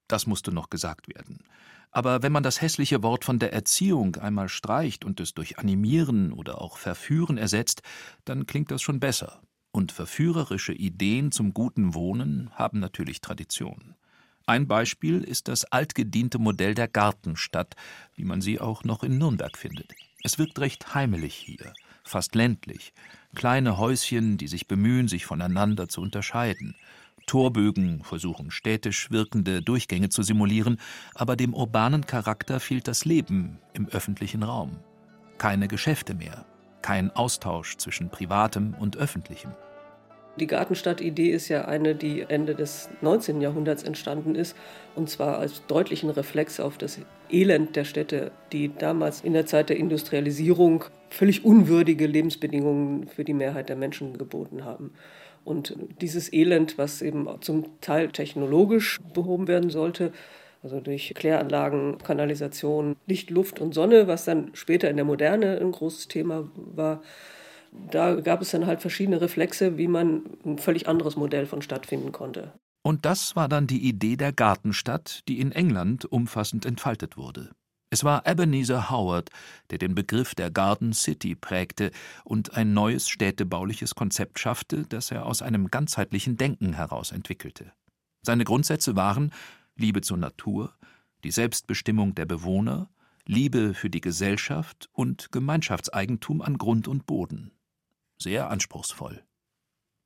das 0.07 0.27
musste 0.27 0.51
noch 0.51 0.69
gesagt 0.69 1.07
werden. 1.07 1.39
Aber 1.91 2.21
wenn 2.21 2.31
man 2.33 2.43
das 2.43 2.61
hässliche 2.61 3.03
Wort 3.03 3.23
von 3.23 3.39
der 3.39 3.53
Erziehung 3.53 4.17
einmal 4.17 4.49
streicht 4.49 5.05
und 5.05 5.19
es 5.19 5.33
durch 5.33 5.59
animieren 5.59 6.33
oder 6.33 6.61
auch 6.61 6.77
verführen 6.77 7.37
ersetzt, 7.37 7.83
dann 8.25 8.45
klingt 8.45 8.69
das 8.71 8.81
schon 8.81 8.99
besser. 8.99 9.41
Und 9.71 9.91
verführerische 9.91 10.73
Ideen 10.73 11.31
zum 11.31 11.53
guten 11.53 11.93
Wohnen 11.93 12.49
haben 12.53 12.79
natürlich 12.79 13.21
Tradition. 13.21 13.95
Ein 14.45 14.67
Beispiel 14.67 15.23
ist 15.23 15.47
das 15.47 15.65
altgediente 15.65 16.37
Modell 16.37 16.75
der 16.75 16.87
Gartenstadt, 16.87 17.75
wie 18.13 18.25
man 18.25 18.41
sie 18.41 18.59
auch 18.59 18.83
noch 18.83 19.03
in 19.03 19.17
Nürnberg 19.17 19.57
findet. 19.57 19.91
Es 20.23 20.37
wirkt 20.37 20.59
recht 20.59 20.93
heimelig 20.93 21.33
hier, 21.33 21.73
fast 22.03 22.35
ländlich. 22.35 22.93
Kleine 23.35 23.77
Häuschen, 23.77 24.37
die 24.37 24.47
sich 24.47 24.67
bemühen, 24.67 25.07
sich 25.07 25.25
voneinander 25.25 25.87
zu 25.87 26.01
unterscheiden. 26.01 26.75
Torbögen 27.25 28.03
versuchen 28.03 28.51
städtisch 28.51 29.11
wirkende 29.11 29.61
Durchgänge 29.61 30.09
zu 30.09 30.21
simulieren, 30.21 30.79
aber 31.13 31.35
dem 31.35 31.53
urbanen 31.53 32.05
Charakter 32.05 32.59
fehlt 32.59 32.87
das 32.87 33.05
Leben 33.05 33.59
im 33.73 33.87
öffentlichen 33.89 34.43
Raum. 34.43 34.77
Keine 35.37 35.67
Geschäfte 35.67 36.13
mehr, 36.13 36.45
kein 36.81 37.11
Austausch 37.11 37.77
zwischen 37.77 38.09
privatem 38.09 38.75
und 38.79 38.97
öffentlichem. 38.97 39.51
Die 40.37 40.47
Gartenstadt-Idee 40.47 41.29
ist 41.29 41.47
ja 41.47 41.63
eine, 41.63 41.95
die 41.95 42.25
Ende 42.27 42.55
des 42.55 42.89
19. 43.01 43.39
Jahrhunderts 43.39 43.83
entstanden 43.83 44.35
ist, 44.35 44.57
und 44.93 45.09
zwar 45.09 45.37
als 45.37 45.65
deutlichen 45.65 46.09
Reflex 46.09 46.59
auf 46.59 46.77
das 46.77 46.99
Elend 47.29 47.77
der 47.77 47.85
Städte, 47.85 48.31
die 48.51 48.75
damals 48.75 49.21
in 49.21 49.31
der 49.31 49.45
Zeit 49.45 49.69
der 49.69 49.77
Industrialisierung 49.77 50.83
völlig 51.09 51.45
unwürdige 51.45 52.05
Lebensbedingungen 52.05 53.07
für 53.07 53.23
die 53.23 53.33
Mehrheit 53.33 53.69
der 53.69 53.77
Menschen 53.77 54.17
geboten 54.17 54.65
haben. 54.65 54.91
Und 55.45 55.75
dieses 56.01 56.33
Elend, 56.33 56.77
was 56.77 57.01
eben 57.01 57.27
zum 57.41 57.79
Teil 57.79 58.09
technologisch 58.09 58.99
behoben 59.13 59.47
werden 59.47 59.69
sollte, 59.69 60.11
also 60.63 60.79
durch 60.79 61.13
Kläranlagen, 61.15 61.99
Kanalisation, 61.99 62.95
Licht, 63.05 63.29
Luft 63.29 63.61
und 63.61 63.73
Sonne, 63.73 64.07
was 64.07 64.25
dann 64.25 64.49
später 64.53 64.89
in 64.89 64.95
der 64.95 65.05
Moderne 65.05 65.59
ein 65.59 65.71
großes 65.71 66.07
Thema 66.07 66.49
war, 66.55 67.03
da 67.91 68.15
gab 68.15 68.41
es 68.41 68.51
dann 68.51 68.65
halt 68.65 68.81
verschiedene 68.81 69.21
Reflexe, 69.21 69.77
wie 69.77 69.87
man 69.87 70.23
ein 70.43 70.57
völlig 70.57 70.87
anderes 70.87 71.15
Modell 71.15 71.45
von 71.45 71.61
Stadt 71.61 71.85
finden 71.85 72.11
konnte. 72.11 72.53
Und 72.83 73.05
das 73.05 73.35
war 73.35 73.47
dann 73.47 73.67
die 73.67 73.87
Idee 73.87 74.15
der 74.15 74.31
Gartenstadt, 74.31 75.21
die 75.27 75.39
in 75.39 75.51
England 75.51 76.05
umfassend 76.05 76.65
entfaltet 76.65 77.17
wurde. 77.17 77.51
Es 77.95 78.03
war 78.03 78.27
Ebenezer 78.27 78.89
Howard, 78.89 79.29
der 79.69 79.77
den 79.77 79.95
Begriff 79.95 80.35
der 80.35 80.51
Garden 80.51 80.91
City 80.91 81.33
prägte 81.33 81.91
und 82.25 82.53
ein 82.53 82.73
neues 82.73 83.07
städtebauliches 83.07 83.95
Konzept 83.95 84.37
schaffte, 84.37 84.83
das 84.83 85.11
er 85.11 85.25
aus 85.25 85.41
einem 85.41 85.71
ganzheitlichen 85.71 86.35
Denken 86.35 86.73
heraus 86.73 87.13
entwickelte. 87.13 87.71
Seine 88.21 88.43
Grundsätze 88.43 88.97
waren 88.97 89.31
Liebe 89.77 90.01
zur 90.01 90.17
Natur, 90.17 90.73
die 91.23 91.31
Selbstbestimmung 91.31 92.15
der 92.15 92.25
Bewohner, 92.25 92.89
Liebe 93.25 93.73
für 93.73 93.89
die 93.89 94.01
Gesellschaft 94.01 94.89
und 94.91 95.31
Gemeinschaftseigentum 95.31 96.41
an 96.41 96.57
Grund 96.57 96.89
und 96.89 97.05
Boden. 97.05 97.53
Sehr 98.17 98.49
anspruchsvoll. 98.49 99.23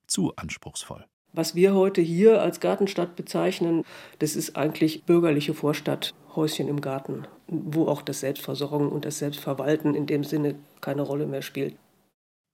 Zu 0.06 0.36
anspruchsvoll. 0.36 1.08
Was 1.32 1.54
wir 1.54 1.74
heute 1.74 2.00
hier 2.00 2.42
als 2.42 2.58
Gartenstadt 2.58 3.14
bezeichnen, 3.14 3.84
das 4.18 4.34
ist 4.34 4.56
eigentlich 4.56 5.04
bürgerliche 5.04 5.54
Vorstadt, 5.54 6.14
Häuschen 6.34 6.68
im 6.68 6.80
Garten, 6.80 7.26
wo 7.46 7.86
auch 7.86 8.02
das 8.02 8.20
Selbstversorgen 8.20 8.88
und 8.88 9.04
das 9.04 9.18
Selbstverwalten 9.18 9.94
in 9.94 10.06
dem 10.06 10.24
Sinne 10.24 10.56
keine 10.80 11.02
Rolle 11.02 11.26
mehr 11.26 11.42
spielt. 11.42 11.76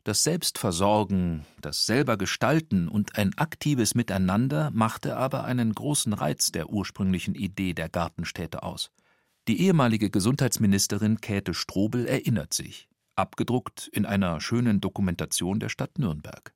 Das 0.05 0.23
Selbstversorgen, 0.23 1.45
das 1.61 1.85
selber 1.85 2.17
Gestalten 2.17 2.89
und 2.89 3.19
ein 3.19 3.37
aktives 3.37 3.95
Miteinander 3.95 4.71
machte 4.73 5.17
aber 5.17 5.45
einen 5.45 5.75
großen 5.75 6.13
Reiz 6.13 6.53
der 6.53 6.71
ursprünglichen 6.71 7.35
Idee 7.35 7.75
der 7.75 7.89
Gartenstädte 7.89 8.63
aus. 8.63 8.91
Die 9.49 9.61
ehemalige 9.61 10.11
Gesundheitsministerin 10.11 11.21
Käthe 11.21 11.55
Strobel 11.55 12.07
erinnert 12.07 12.55
sich, 12.55 12.89
abgedruckt 13.17 13.89
in 13.93 14.07
einer 14.07 14.41
schönen 14.41 14.81
Dokumentation 14.81 15.61
der 15.61 15.71
Stadt 15.71 15.99
Nürnberg. 15.99 16.53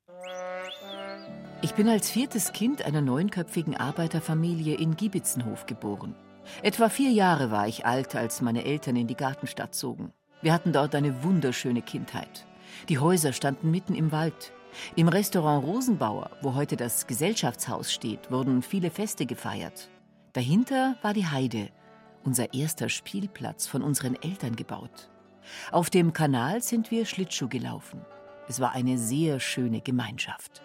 Ich 1.63 1.75
bin 1.75 1.87
als 1.87 2.09
viertes 2.09 2.53
Kind 2.53 2.83
einer 2.83 3.01
neunköpfigen 3.01 3.77
Arbeiterfamilie 3.77 4.75
in 4.77 4.95
Giebitzenhof 4.95 5.67
geboren. 5.67 6.15
Etwa 6.63 6.89
vier 6.89 7.11
Jahre 7.11 7.51
war 7.51 7.67
ich 7.67 7.85
alt, 7.85 8.15
als 8.15 8.41
meine 8.41 8.65
Eltern 8.65 8.95
in 8.95 9.05
die 9.05 9.15
Gartenstadt 9.15 9.75
zogen. 9.75 10.11
Wir 10.41 10.53
hatten 10.53 10.73
dort 10.73 10.95
eine 10.95 11.23
wunderschöne 11.23 11.83
Kindheit. 11.83 12.47
Die 12.89 12.97
Häuser 12.97 13.31
standen 13.31 13.69
mitten 13.69 13.93
im 13.93 14.11
Wald. 14.11 14.53
Im 14.95 15.07
Restaurant 15.07 15.63
Rosenbauer, 15.63 16.31
wo 16.41 16.55
heute 16.55 16.77
das 16.77 17.05
Gesellschaftshaus 17.05 17.93
steht, 17.93 18.31
wurden 18.31 18.63
viele 18.63 18.89
Feste 18.89 19.27
gefeiert. 19.27 19.87
Dahinter 20.33 20.95
war 21.03 21.13
die 21.13 21.27
Heide, 21.27 21.69
unser 22.23 22.55
erster 22.55 22.89
Spielplatz 22.89 23.67
von 23.67 23.83
unseren 23.83 24.15
Eltern 24.15 24.55
gebaut. 24.55 25.11
Auf 25.71 25.91
dem 25.91 26.11
Kanal 26.11 26.63
sind 26.63 26.89
wir 26.89 27.05
Schlittschuh 27.05 27.49
gelaufen. 27.49 28.01
Es 28.47 28.59
war 28.59 28.71
eine 28.71 28.97
sehr 28.97 29.39
schöne 29.39 29.81
Gemeinschaft. 29.81 30.63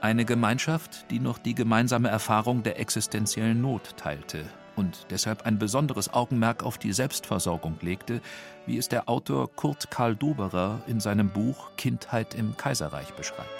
Eine 0.00 0.24
Gemeinschaft, 0.24 1.10
die 1.10 1.18
noch 1.18 1.38
die 1.38 1.56
gemeinsame 1.56 2.08
Erfahrung 2.08 2.62
der 2.62 2.78
existenziellen 2.78 3.60
Not 3.60 3.96
teilte 3.96 4.44
und 4.76 5.06
deshalb 5.10 5.44
ein 5.44 5.58
besonderes 5.58 6.14
Augenmerk 6.14 6.62
auf 6.62 6.78
die 6.78 6.92
Selbstversorgung 6.92 7.78
legte, 7.80 8.20
wie 8.64 8.78
es 8.78 8.88
der 8.88 9.08
Autor 9.08 9.50
Kurt 9.52 9.90
Karl 9.90 10.14
Doberer 10.14 10.82
in 10.86 11.00
seinem 11.00 11.30
Buch 11.30 11.72
Kindheit 11.76 12.36
im 12.36 12.56
Kaiserreich 12.56 13.12
beschreibt. 13.14 13.50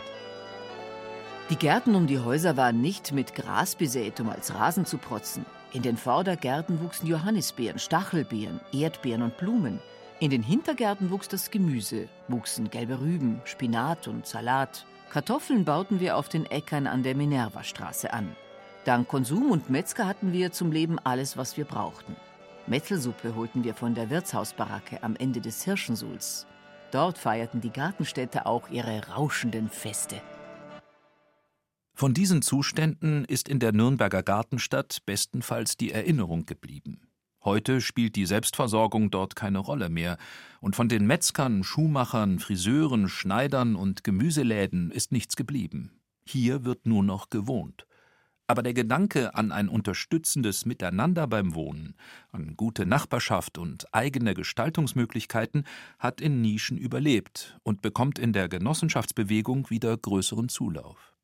Die 1.50 1.56
Gärten 1.56 1.96
um 1.96 2.06
die 2.06 2.20
Häuser 2.20 2.56
waren 2.56 2.80
nicht 2.80 3.10
mit 3.10 3.34
Gras 3.34 3.74
besät, 3.74 4.20
um 4.20 4.30
als 4.30 4.54
Rasen 4.54 4.86
zu 4.86 4.98
protzen. 4.98 5.44
In 5.72 5.82
den 5.82 5.96
Vordergärten 5.96 6.80
wuchsen 6.80 7.08
Johannisbeeren, 7.08 7.80
Stachelbeeren, 7.80 8.60
Erdbeeren 8.72 9.22
und 9.22 9.36
Blumen. 9.38 9.80
In 10.20 10.30
den 10.30 10.44
Hintergärten 10.44 11.10
wuchs 11.10 11.26
das 11.26 11.50
Gemüse, 11.50 12.08
wuchsen 12.28 12.70
gelbe 12.70 13.00
Rüben, 13.00 13.40
Spinat 13.44 14.06
und 14.06 14.24
Salat. 14.24 14.86
Kartoffeln 15.10 15.64
bauten 15.64 16.00
wir 16.00 16.16
auf 16.16 16.28
den 16.28 16.44
Äckern 16.46 16.86
an 16.86 17.02
der 17.02 17.14
Minervastraße 17.14 18.12
an. 18.12 18.36
Dank 18.84 19.08
Konsum 19.08 19.50
und 19.50 19.70
Metzger 19.70 20.06
hatten 20.06 20.32
wir 20.32 20.52
zum 20.52 20.70
Leben 20.70 20.98
alles, 20.98 21.36
was 21.36 21.56
wir 21.56 21.64
brauchten. 21.64 22.14
Metzelsuppe 22.66 23.34
holten 23.34 23.64
wir 23.64 23.74
von 23.74 23.94
der 23.94 24.10
Wirtshausbaracke 24.10 25.02
am 25.02 25.16
Ende 25.16 25.40
des 25.40 25.64
Hirschensuhls. 25.64 26.46
Dort 26.90 27.16
feierten 27.16 27.60
die 27.60 27.72
Gartenstädte 27.72 28.44
auch 28.46 28.68
ihre 28.68 29.08
rauschenden 29.08 29.70
Feste. 29.70 30.20
Von 31.94 32.14
diesen 32.14 32.42
Zuständen 32.42 33.24
ist 33.24 33.48
in 33.48 33.58
der 33.58 33.72
Nürnberger 33.72 34.22
Gartenstadt 34.22 34.98
bestenfalls 35.04 35.76
die 35.76 35.90
Erinnerung 35.90 36.46
geblieben. 36.46 37.07
Heute 37.44 37.80
spielt 37.80 38.16
die 38.16 38.26
Selbstversorgung 38.26 39.10
dort 39.10 39.36
keine 39.36 39.58
Rolle 39.58 39.88
mehr, 39.88 40.18
und 40.60 40.74
von 40.74 40.88
den 40.88 41.06
Metzgern, 41.06 41.62
Schuhmachern, 41.62 42.40
Friseuren, 42.40 43.08
Schneidern 43.08 43.76
und 43.76 44.02
Gemüseläden 44.02 44.90
ist 44.90 45.12
nichts 45.12 45.36
geblieben. 45.36 46.00
Hier 46.24 46.64
wird 46.64 46.86
nur 46.86 47.04
noch 47.04 47.30
gewohnt. 47.30 47.86
Aber 48.48 48.62
der 48.62 48.72
Gedanke 48.72 49.34
an 49.34 49.52
ein 49.52 49.68
unterstützendes 49.68 50.64
Miteinander 50.64 51.26
beim 51.26 51.54
Wohnen, 51.54 51.94
an 52.32 52.56
gute 52.56 52.86
Nachbarschaft 52.86 53.58
und 53.58 53.94
eigene 53.94 54.34
Gestaltungsmöglichkeiten 54.34 55.64
hat 55.98 56.22
in 56.22 56.40
Nischen 56.40 56.78
überlebt 56.78 57.58
und 57.62 57.82
bekommt 57.82 58.18
in 58.18 58.32
der 58.32 58.48
Genossenschaftsbewegung 58.48 59.68
wieder 59.68 59.96
größeren 59.96 60.48
Zulauf. 60.48 61.17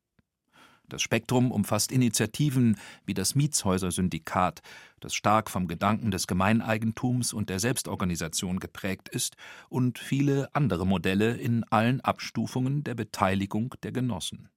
Das 0.89 1.01
Spektrum 1.01 1.51
umfasst 1.51 1.91
Initiativen 1.91 2.77
wie 3.05 3.13
das 3.13 3.35
Mietshäuser-Syndikat, 3.35 4.61
das 4.99 5.15
stark 5.15 5.49
vom 5.49 5.67
Gedanken 5.67 6.11
des 6.11 6.27
Gemeineigentums 6.27 7.33
und 7.33 7.49
der 7.49 7.59
Selbstorganisation 7.59 8.59
geprägt 8.59 9.09
ist, 9.09 9.35
und 9.69 9.99
viele 9.99 10.49
andere 10.53 10.85
Modelle 10.85 11.35
in 11.35 11.63
allen 11.65 12.01
Abstufungen 12.01 12.83
der 12.83 12.95
Beteiligung 12.95 13.73
der 13.83 13.91
Genossen. 13.91 14.49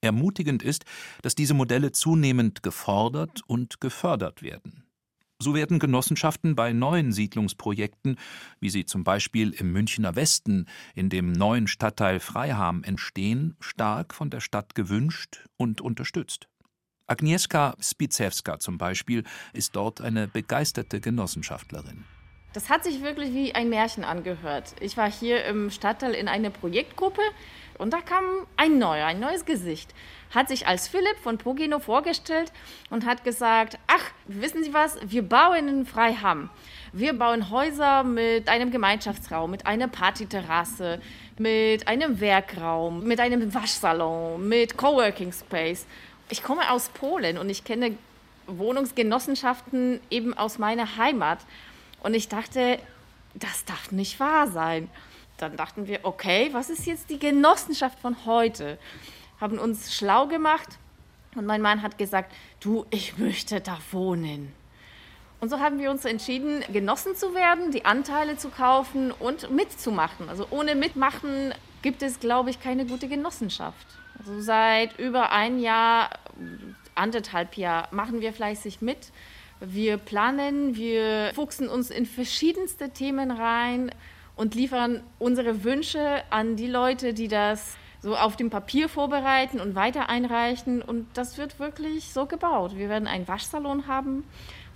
Ermutigend 0.00 0.62
ist, 0.62 0.84
dass 1.22 1.34
diese 1.34 1.54
Modelle 1.54 1.92
zunehmend 1.92 2.62
gefordert 2.62 3.42
und 3.46 3.80
gefördert 3.80 4.42
werden. 4.42 4.87
So 5.40 5.54
werden 5.54 5.78
Genossenschaften 5.78 6.56
bei 6.56 6.72
neuen 6.72 7.12
Siedlungsprojekten, 7.12 8.16
wie 8.58 8.70
sie 8.70 8.86
zum 8.86 9.04
Beispiel 9.04 9.50
im 9.50 9.70
Münchner 9.72 10.16
Westen 10.16 10.66
in 10.96 11.10
dem 11.10 11.30
neuen 11.30 11.68
Stadtteil 11.68 12.18
Freiham 12.18 12.82
entstehen, 12.82 13.56
stark 13.60 14.14
von 14.14 14.30
der 14.30 14.40
Stadt 14.40 14.74
gewünscht 14.74 15.48
und 15.56 15.80
unterstützt. 15.80 16.48
Agnieszka 17.06 17.76
Spizewska 17.80 18.58
zum 18.58 18.78
Beispiel 18.78 19.22
ist 19.52 19.76
dort 19.76 20.00
eine 20.00 20.26
begeisterte 20.26 21.00
Genossenschaftlerin. 21.00 22.04
Das 22.54 22.70
hat 22.70 22.82
sich 22.82 23.02
wirklich 23.02 23.34
wie 23.34 23.54
ein 23.54 23.68
Märchen 23.68 24.04
angehört. 24.04 24.74
Ich 24.80 24.96
war 24.96 25.10
hier 25.10 25.44
im 25.44 25.70
Stadtteil 25.70 26.14
in 26.14 26.28
einer 26.28 26.48
Projektgruppe 26.48 27.20
und 27.76 27.92
da 27.92 28.00
kam 28.00 28.24
ein 28.56 28.78
neuer, 28.78 29.06
ein 29.06 29.20
neues 29.20 29.44
Gesicht. 29.44 29.94
Hat 30.34 30.48
sich 30.48 30.66
als 30.66 30.88
Philipp 30.88 31.18
von 31.22 31.36
Pogino 31.36 31.78
vorgestellt 31.78 32.50
und 32.88 33.04
hat 33.04 33.22
gesagt, 33.22 33.78
ach, 33.86 34.02
wissen 34.26 34.64
Sie 34.64 34.72
was, 34.72 34.98
wir 35.02 35.22
bauen 35.22 35.68
in 35.68 35.86
Freiham. 35.86 36.48
Wir 36.92 37.12
bauen 37.12 37.50
Häuser 37.50 38.02
mit 38.02 38.48
einem 38.48 38.70
Gemeinschaftsraum, 38.70 39.50
mit 39.50 39.66
einer 39.66 39.88
Partyterrasse, 39.88 41.02
mit 41.38 41.86
einem 41.86 42.18
Werkraum, 42.18 43.04
mit 43.04 43.20
einem 43.20 43.52
Waschsalon, 43.52 44.48
mit 44.48 44.76
Coworking 44.78 45.32
Space. 45.32 45.86
Ich 46.30 46.42
komme 46.42 46.70
aus 46.70 46.88
Polen 46.88 47.36
und 47.36 47.50
ich 47.50 47.62
kenne 47.64 47.96
Wohnungsgenossenschaften 48.46 50.00
eben 50.10 50.32
aus 50.36 50.58
meiner 50.58 50.96
Heimat. 50.96 51.40
Und 52.08 52.14
ich 52.14 52.28
dachte, 52.28 52.78
das 53.34 53.64
darf 53.66 53.92
nicht 53.92 54.18
wahr 54.18 54.48
sein 54.48 54.88
dann 55.38 55.56
dachten 55.56 55.86
wir, 55.86 56.00
okay, 56.02 56.50
was 56.52 56.68
ist 56.68 56.86
jetzt 56.86 57.10
die 57.10 57.18
Genossenschaft 57.18 57.98
von 58.00 58.26
heute? 58.26 58.78
Haben 59.40 59.58
uns 59.58 59.94
schlau 59.94 60.26
gemacht 60.26 60.68
und 61.36 61.46
mein 61.46 61.62
Mann 61.62 61.82
hat 61.82 61.96
gesagt, 61.96 62.32
du, 62.60 62.84
ich 62.90 63.18
möchte 63.18 63.60
da 63.60 63.78
wohnen. 63.92 64.52
Und 65.40 65.50
so 65.50 65.60
haben 65.60 65.78
wir 65.78 65.92
uns 65.92 66.04
entschieden, 66.04 66.64
Genossen 66.72 67.14
zu 67.14 67.32
werden, 67.34 67.70
die 67.70 67.84
Anteile 67.84 68.36
zu 68.36 68.48
kaufen 68.48 69.12
und 69.12 69.52
mitzumachen. 69.52 70.28
Also 70.28 70.48
ohne 70.50 70.74
Mitmachen 70.74 71.54
gibt 71.82 72.02
es, 72.02 72.18
glaube 72.18 72.50
ich, 72.50 72.58
keine 72.58 72.86
gute 72.86 73.06
Genossenschaft. 73.06 73.86
Also 74.18 74.40
seit 74.40 74.98
über 74.98 75.30
ein 75.30 75.60
Jahr, 75.60 76.10
anderthalb 76.96 77.56
Jahr 77.56 77.86
machen 77.92 78.20
wir 78.20 78.32
fleißig 78.32 78.80
mit. 78.80 79.12
Wir 79.60 79.98
planen, 79.98 80.76
wir 80.76 81.32
fuchsen 81.34 81.68
uns 81.68 81.90
in 81.90 82.06
verschiedenste 82.06 82.90
Themen 82.90 83.30
rein 83.30 83.90
und 84.36 84.54
liefern 84.54 85.02
unsere 85.18 85.64
Wünsche 85.64 86.22
an 86.30 86.56
die 86.56 86.68
Leute, 86.68 87.12
die 87.12 87.28
das 87.28 87.76
so 88.00 88.16
auf 88.16 88.36
dem 88.36 88.50
Papier 88.50 88.88
vorbereiten 88.88 89.60
und 89.60 89.74
weiter 89.74 90.08
einreichen. 90.08 90.80
Und 90.80 91.06
das 91.14 91.38
wird 91.38 91.58
wirklich 91.58 92.12
so 92.12 92.26
gebaut. 92.26 92.76
Wir 92.76 92.88
werden 92.88 93.08
einen 93.08 93.26
Waschsalon 93.26 93.88
haben, 93.88 94.24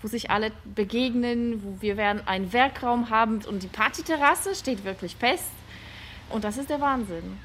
wo 0.01 0.09
sich 0.09 0.31
alle 0.31 0.51
begegnen, 0.75 1.63
wo 1.63 1.81
wir 1.81 1.97
werden 1.97 2.27
einen 2.27 2.53
Werkraum 2.53 3.11
haben 3.11 3.45
und 3.45 3.63
die 3.63 3.69
Partyterrasse 3.69 4.55
steht 4.57 4.85
wirklich 4.85 5.15
fest. 5.15 5.51
Und 6.31 6.45
das 6.45 6.57
ist 6.57 6.71
der 6.71 6.81
Wahnsinn. 6.81 7.39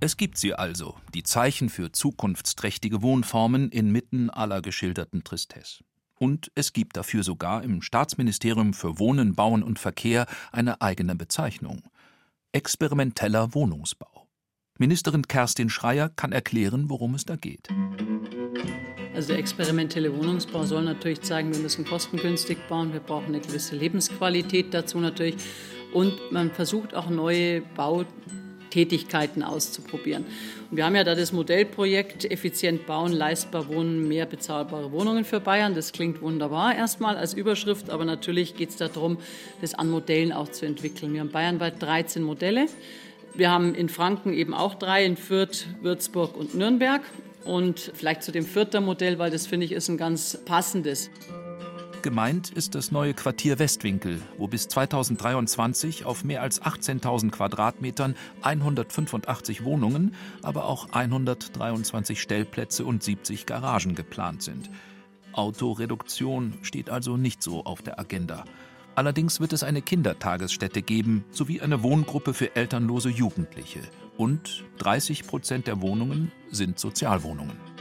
Es 0.00 0.16
gibt 0.16 0.38
sie 0.38 0.54
also, 0.54 0.96
die 1.14 1.22
Zeichen 1.22 1.68
für 1.68 1.92
zukunftsträchtige 1.92 3.02
Wohnformen 3.02 3.68
inmitten 3.70 4.30
aller 4.30 4.62
geschilderten 4.62 5.22
Tristesse. 5.22 5.84
Und 6.22 6.52
es 6.54 6.72
gibt 6.72 6.96
dafür 6.96 7.24
sogar 7.24 7.64
im 7.64 7.82
Staatsministerium 7.82 8.74
für 8.74 9.00
Wohnen, 9.00 9.34
Bauen 9.34 9.64
und 9.64 9.80
Verkehr 9.80 10.26
eine 10.52 10.80
eigene 10.80 11.16
Bezeichnung. 11.16 11.82
Experimenteller 12.52 13.54
Wohnungsbau. 13.54 14.28
Ministerin 14.78 15.26
Kerstin 15.26 15.68
Schreier 15.68 16.10
kann 16.10 16.30
erklären, 16.30 16.88
worum 16.88 17.16
es 17.16 17.24
da 17.24 17.34
geht. 17.34 17.66
Also 19.16 19.32
der 19.32 19.38
experimentelle 19.38 20.16
Wohnungsbau 20.16 20.64
soll 20.64 20.84
natürlich 20.84 21.22
zeigen, 21.22 21.52
wir 21.52 21.60
müssen 21.60 21.84
kostengünstig 21.84 22.68
bauen, 22.68 22.92
wir 22.92 23.00
brauchen 23.00 23.34
eine 23.34 23.40
gewisse 23.40 23.74
Lebensqualität 23.74 24.72
dazu 24.72 25.00
natürlich 25.00 25.34
und 25.92 26.14
man 26.30 26.52
versucht 26.52 26.94
auch 26.94 27.10
neue 27.10 27.62
Bau 27.74 28.04
Tätigkeiten 28.72 29.42
auszuprobieren. 29.42 30.24
Und 30.70 30.78
wir 30.78 30.86
haben 30.86 30.96
ja 30.96 31.04
da 31.04 31.14
das 31.14 31.30
Modellprojekt 31.32 32.24
Effizient 32.24 32.86
bauen, 32.86 33.12
leistbar 33.12 33.68
wohnen, 33.68 34.08
mehr 34.08 34.24
bezahlbare 34.24 34.92
Wohnungen 34.92 35.26
für 35.26 35.40
Bayern. 35.40 35.74
Das 35.74 35.92
klingt 35.92 36.22
wunderbar 36.22 36.74
erstmal 36.74 37.18
als 37.18 37.34
Überschrift, 37.34 37.90
aber 37.90 38.06
natürlich 38.06 38.56
geht 38.56 38.70
es 38.70 38.76
darum, 38.76 39.18
das 39.60 39.74
an 39.74 39.90
Modellen 39.90 40.32
auch 40.32 40.48
zu 40.48 40.64
entwickeln. 40.64 41.12
Wir 41.12 41.20
haben 41.20 41.30
bayernweit 41.30 41.82
13 41.82 42.22
Modelle. 42.22 42.66
Wir 43.34 43.50
haben 43.50 43.74
in 43.74 43.90
Franken 43.90 44.32
eben 44.32 44.54
auch 44.54 44.74
drei, 44.74 45.04
in 45.04 45.18
Fürth, 45.18 45.66
Würzburg 45.82 46.34
und 46.34 46.54
Nürnberg. 46.54 47.02
Und 47.44 47.92
vielleicht 47.94 48.22
zu 48.22 48.32
dem 48.32 48.46
vierten 48.46 48.84
Modell, 48.84 49.18
weil 49.18 49.30
das 49.30 49.46
finde 49.46 49.66
ich 49.66 49.72
ist 49.72 49.88
ein 49.88 49.98
ganz 49.98 50.38
passendes. 50.46 51.10
Gemeint 52.02 52.50
ist 52.50 52.74
das 52.74 52.90
neue 52.90 53.14
Quartier 53.14 53.60
Westwinkel, 53.60 54.20
wo 54.36 54.48
bis 54.48 54.66
2023 54.66 56.04
auf 56.04 56.24
mehr 56.24 56.42
als 56.42 56.60
18.000 56.60 57.30
Quadratmetern 57.30 58.16
185 58.42 59.62
Wohnungen, 59.62 60.16
aber 60.42 60.64
auch 60.66 60.88
123 60.90 62.20
Stellplätze 62.20 62.84
und 62.84 63.04
70 63.04 63.46
Garagen 63.46 63.94
geplant 63.94 64.42
sind. 64.42 64.68
Autoreduktion 65.32 66.54
steht 66.62 66.90
also 66.90 67.16
nicht 67.16 67.40
so 67.40 67.64
auf 67.64 67.82
der 67.82 68.00
Agenda. 68.00 68.44
Allerdings 68.96 69.38
wird 69.38 69.52
es 69.52 69.62
eine 69.62 69.80
Kindertagesstätte 69.80 70.82
geben 70.82 71.24
sowie 71.30 71.60
eine 71.60 71.84
Wohngruppe 71.84 72.34
für 72.34 72.56
elternlose 72.56 73.10
Jugendliche. 73.10 73.80
Und 74.16 74.64
30 74.78 75.26
Prozent 75.26 75.68
der 75.68 75.80
Wohnungen 75.80 76.32
sind 76.50 76.80
Sozialwohnungen. 76.80 77.71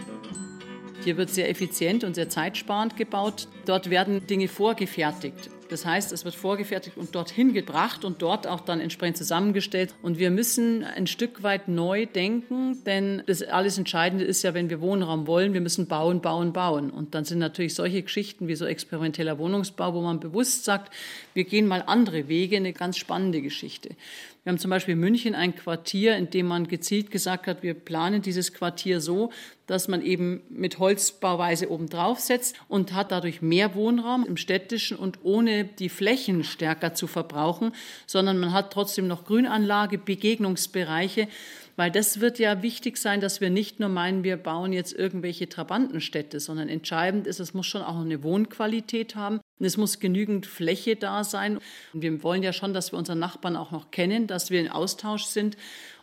Hier 1.04 1.18
wird 1.18 1.32
sehr 1.32 1.50
effizient 1.50 2.04
und 2.04 2.14
sehr 2.14 2.30
zeitsparend 2.30 2.96
gebaut. 2.96 3.48
Dort 3.66 3.90
werden 3.90 4.28
Dinge 4.28 4.48
vorgefertigt. 4.48 5.50
Das 5.72 5.86
heißt, 5.86 6.12
es 6.12 6.26
wird 6.26 6.36
vorgefertigt 6.36 6.98
und 6.98 7.16
dorthin 7.16 7.54
gebracht 7.54 8.04
und 8.04 8.22
dort 8.22 8.46
auch 8.46 8.60
dann 8.60 8.82
entsprechend 8.82 9.16
zusammengestellt. 9.16 9.96
Und 10.02 10.20
wir 10.20 10.30
müssen 10.30 10.84
ein 10.84 11.08
Stück 11.08 11.44
weit 11.44 11.70
neu 11.70 12.06
denken, 12.06 12.84
denn 12.86 13.24
das 13.26 13.42
alles 13.42 13.78
Entscheidende 13.78 14.26
ist 14.26 14.44
ja, 14.44 14.54
wenn 14.54 14.70
wir 14.70 14.82
Wohnraum 14.82 15.28
wollen, 15.28 15.54
wir 15.54 15.62
müssen 15.62 15.88
bauen, 15.88 16.20
bauen, 16.20 16.52
bauen. 16.52 16.92
Und 16.92 17.16
dann 17.16 17.24
sind 17.24 17.40
natürlich 17.40 17.74
solche 17.74 18.04
Geschichten 18.04 18.50
wie 18.50 18.56
so 18.56 18.66
experimenteller 18.66 19.40
Wohnungsbau, 19.40 19.94
wo 19.94 20.02
man 20.02 20.20
bewusst 20.20 20.66
sagt, 20.66 20.94
wir 21.34 21.46
gehen 21.46 21.68
mal 21.68 21.84
andere 21.88 22.28
Wege, 22.28 22.58
eine 22.58 22.74
ganz 22.74 22.98
spannende 22.98 23.42
Geschichte. 23.42 23.96
Wir 24.44 24.50
haben 24.50 24.58
zum 24.58 24.72
Beispiel 24.72 24.94
in 24.94 25.00
München 25.00 25.36
ein 25.36 25.56
Quartier, 25.56 26.18
in 26.18 26.32
dem 26.32 26.48
man 26.48 26.68
gezielt 26.68 27.12
gesagt 27.12 27.46
hat, 27.46 27.62
wir 27.62 27.76
planen 27.76 28.24
dieses 28.24 28.54
Quartier 28.54 29.00
so, 29.00 29.32
dass 29.68 29.88
man 29.88 30.02
eben 30.02 30.42
mit 30.50 30.80
Holzbauweise 30.80 31.70
oben 31.70 31.90
drauf 31.90 32.20
setzt 32.20 32.56
und 32.68 32.94
hat 32.94 33.12
dadurch 33.12 33.44
mehr 33.44 33.76
Wohnraum 33.76 34.26
im 34.26 34.38
städtischen 34.38 34.98
und 34.98 35.20
ohne 35.22 35.66
die 35.66 35.90
Flächen 35.90 36.44
stärker 36.44 36.96
zu 36.96 37.06
verbrauchen, 37.06 37.72
sondern 38.08 38.40
man 38.40 38.52
hat 38.52 38.74
trotzdem 38.74 39.08
noch 39.08 39.26
Grünanlage, 39.26 40.00
Begegnungsbereiche 40.00 41.28
weil 41.76 41.92
das 41.92 42.20
wird 42.20 42.40
ja 42.40 42.62
wichtig 42.62 42.98
sein, 42.98 43.22
dass 43.22 43.42
wir 43.42 43.50
nicht 43.50 43.80
nur 43.80 43.90
meinen, 43.90 44.24
wir 44.24 44.38
bauen 44.38 44.74
jetzt 44.74 44.94
irgendwelche 44.94 45.50
Trabantenstädte, 45.50 46.40
sondern 46.40 46.70
entscheidend 46.70 47.28
ist, 47.28 47.40
es 47.40 47.54
muss 47.54 47.68
schon 47.68 47.82
auch 47.82 48.00
eine 48.00 48.24
Wohnqualität 48.24 49.16
haben. 49.16 49.40
Und 49.60 49.66
es 49.66 49.78
muss 49.78 50.00
genügend 50.00 50.48
Fläche 50.48 50.96
da 50.96 51.24
sein. 51.24 51.60
Und 51.94 52.02
wir 52.02 52.24
wollen 52.24 52.42
ja 52.42 52.52
schon, 52.52 52.74
dass 52.74 52.92
wir 52.92 52.98
unseren 52.98 53.20
Nachbarn 53.20 53.56
auch 53.56 53.72
noch 53.72 53.92
kennen, 53.92 54.26
dass 54.26 54.50
wir 54.50 54.60
in 54.60 54.70
Austausch 54.70 55.26
sind. 55.26 55.56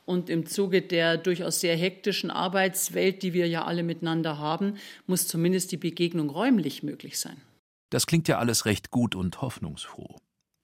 Und 0.04 0.30
im 0.30 0.46
Zuge 0.46 0.80
der 0.80 1.16
durchaus 1.16 1.60
sehr 1.60 1.76
hektischen 1.76 2.30
Arbeitswelt, 2.30 3.22
die 3.22 3.34
wir 3.34 3.46
ja 3.48 3.64
alle 3.64 3.82
miteinander 3.82 4.38
haben, 4.38 4.74
muss 5.06 5.26
zumindest 5.26 5.72
die 5.72 5.76
Begegnung 5.76 6.30
räumlich 6.30 6.82
möglich 6.82 7.18
sein. 7.18 7.36
Das 7.90 8.06
klingt 8.06 8.28
ja 8.28 8.38
alles 8.38 8.64
recht 8.64 8.90
gut 8.90 9.14
und 9.14 9.42
hoffnungsfroh. 9.42 10.16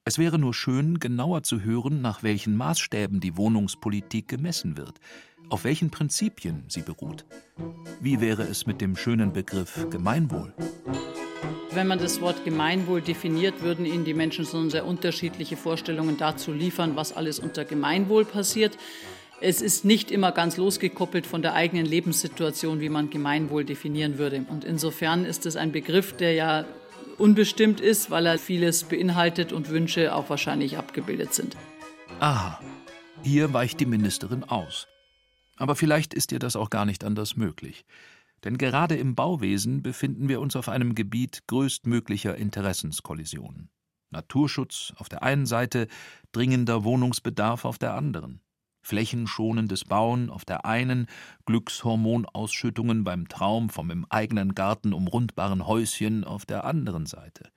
Es 0.07 0.19
wäre 0.19 0.37
nur 0.37 0.53
schön, 0.53 0.99
genauer 0.99 1.41
zu 1.41 1.61
hören, 1.61 1.99
nach 1.99 2.21
welchen 2.21 2.55
Maßstäben 2.55 3.21
die 3.21 3.37
Wohnungspolitik 3.37 4.27
gemessen 4.27 4.77
wird, 4.77 4.99
auf 5.49 5.63
welchen 5.63 5.89
Prinzipien 5.89 6.63
sie 6.67 6.83
beruht. 6.83 7.25
Wie 8.01 8.21
wäre 8.21 8.43
es 8.43 8.67
mit 8.67 8.81
dem 8.81 8.95
schönen 8.95 9.33
Begriff 9.33 9.87
Gemeinwohl? 9.89 10.53
Wenn 11.71 11.87
man 11.87 11.97
das 11.97 12.21
Wort 12.21 12.45
Gemeinwohl 12.45 13.01
definiert, 13.01 13.63
würden 13.63 13.87
Ihnen 13.87 14.05
die 14.05 14.13
Menschen 14.13 14.45
so 14.45 14.69
sehr 14.69 14.85
unterschiedliche 14.85 15.57
Vorstellungen 15.57 16.17
dazu 16.17 16.53
liefern, 16.53 16.95
was 16.95 17.11
alles 17.11 17.39
unter 17.39 17.65
Gemeinwohl 17.65 18.25
passiert. 18.25 18.77
Es 19.41 19.59
ist 19.59 19.85
nicht 19.85 20.11
immer 20.11 20.31
ganz 20.31 20.57
losgekoppelt 20.57 21.25
von 21.25 21.41
der 21.41 21.55
eigenen 21.55 21.87
Lebenssituation, 21.87 22.79
wie 22.79 22.89
man 22.89 23.09
Gemeinwohl 23.09 23.65
definieren 23.65 24.19
würde. 24.19 24.45
Und 24.49 24.65
insofern 24.65 25.25
ist 25.25 25.47
es 25.47 25.55
ein 25.55 25.71
Begriff, 25.71 26.13
der 26.13 26.33
ja 26.33 26.65
unbestimmt 27.17 27.81
ist, 27.81 28.11
weil 28.11 28.25
er 28.25 28.37
vieles 28.37 28.83
beinhaltet 28.83 29.53
und 29.53 29.69
Wünsche 29.69 30.13
auch 30.13 30.29
wahrscheinlich 30.29 30.77
abgebildet 30.77 31.33
sind. 31.33 31.57
Aha, 32.19 32.59
hier 33.23 33.53
weicht 33.53 33.79
die 33.79 33.85
Ministerin 33.85 34.43
aus. 34.43 34.87
Aber 35.57 35.75
vielleicht 35.75 36.13
ist 36.13 36.31
ihr 36.31 36.39
das 36.39 36.55
auch 36.55 36.69
gar 36.69 36.85
nicht 36.85 37.03
anders 37.03 37.35
möglich. 37.35 37.85
Denn 38.43 38.57
gerade 38.57 38.95
im 38.95 39.15
Bauwesen 39.15 39.81
befinden 39.81 40.29
wir 40.29 40.39
uns 40.39 40.55
auf 40.55 40.69
einem 40.69 40.93
Gebiet 40.93 41.47
größtmöglicher 41.47 42.35
Interessenskollisionen. 42.35 43.69
Naturschutz 44.11 44.93
auf 44.97 45.09
der 45.09 45.23
einen 45.23 45.45
Seite, 45.45 45.87
dringender 46.31 46.83
Wohnungsbedarf 46.83 47.65
auf 47.65 47.77
der 47.77 47.95
anderen. 47.95 48.41
Flächenschonendes 48.85 49.83
Bauen 49.83 50.29
auf 50.29 50.45
der 50.45 50.63
einen, 50.63 51.07
Glückshormonausschüttungen 51.47 53.03
beim 53.03 53.27
Traum 53.27 53.71
vom 53.71 53.89
im 53.89 54.05
eigenen 54.09 54.53
Garten 54.53 54.93
umrundbaren 54.93 55.65
Häuschen 55.65 56.23
auf 56.23 56.45
der 56.45 56.65
anderen 56.65 57.07
Seite. 57.07 57.49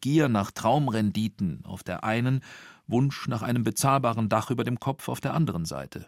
Gier 0.00 0.28
nach 0.28 0.52
Traumrenditen 0.52 1.64
auf 1.64 1.82
der 1.82 2.04
einen, 2.04 2.44
Wunsch 2.86 3.26
nach 3.26 3.42
einem 3.42 3.64
bezahlbaren 3.64 4.28
Dach 4.28 4.52
über 4.52 4.62
dem 4.62 4.78
Kopf 4.78 5.08
auf 5.08 5.20
der 5.20 5.34
anderen 5.34 5.64
Seite. 5.64 6.06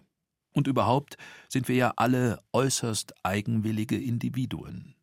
Und 0.53 0.69
überhaupt 0.69 1.17
sind 1.49 1.67
wir 1.67 1.75
ja 1.75 1.93
alle 1.97 2.39
äußerst 2.53 3.13
eigenwillige 3.25 4.01
Individuen. 4.01 4.95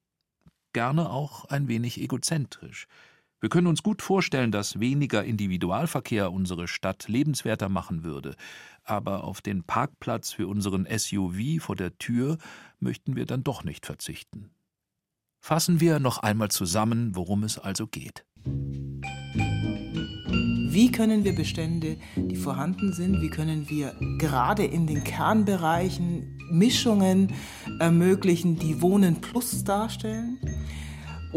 Gerne 0.72 1.10
auch 1.10 1.44
ein 1.46 1.68
wenig 1.68 2.00
egozentrisch. 2.00 2.88
Wir 3.40 3.50
können 3.50 3.68
uns 3.68 3.84
gut 3.84 4.02
vorstellen, 4.02 4.52
dass 4.52 4.80
weniger 4.80 5.24
Individualverkehr 5.24 6.32
unsere 6.32 6.68
Stadt 6.68 7.08
lebenswerter 7.08 7.70
machen 7.70 8.04
würde, 8.04 8.36
aber 8.84 9.24
auf 9.24 9.42
den 9.42 9.64
Parkplatz 9.64 10.32
für 10.32 10.48
unseren 10.48 10.88
SUV 10.90 11.62
vor 11.64 11.76
der 11.76 11.98
Tür 12.00 12.38
möchten 12.80 13.16
wir 13.16 13.28
dann 13.28 13.44
doch 13.44 13.64
nicht 13.64 13.86
verzichten. 13.86 14.50
Fassen 15.40 15.80
wir 15.80 16.00
noch 16.00 16.18
einmal 16.18 16.50
zusammen, 16.50 17.16
worum 17.16 17.44
es 17.44 17.60
also 17.60 17.86
geht. 17.86 18.26
Wie 20.70 20.92
können 20.92 21.24
wir 21.24 21.36
Bestände, 21.36 21.98
die 22.16 22.36
vorhanden 22.36 22.92
sind, 22.94 23.22
wie 23.22 23.30
können 23.30 23.70
wir 23.70 23.96
gerade 24.18 24.66
in 24.66 24.88
den 24.88 25.04
Kernbereichen 25.04 26.40
Mischungen 26.52 27.34
ermöglichen, 27.80 28.58
die 28.58 28.82
Wohnen 28.82 29.22
plus 29.22 29.64
darstellen? 29.64 30.40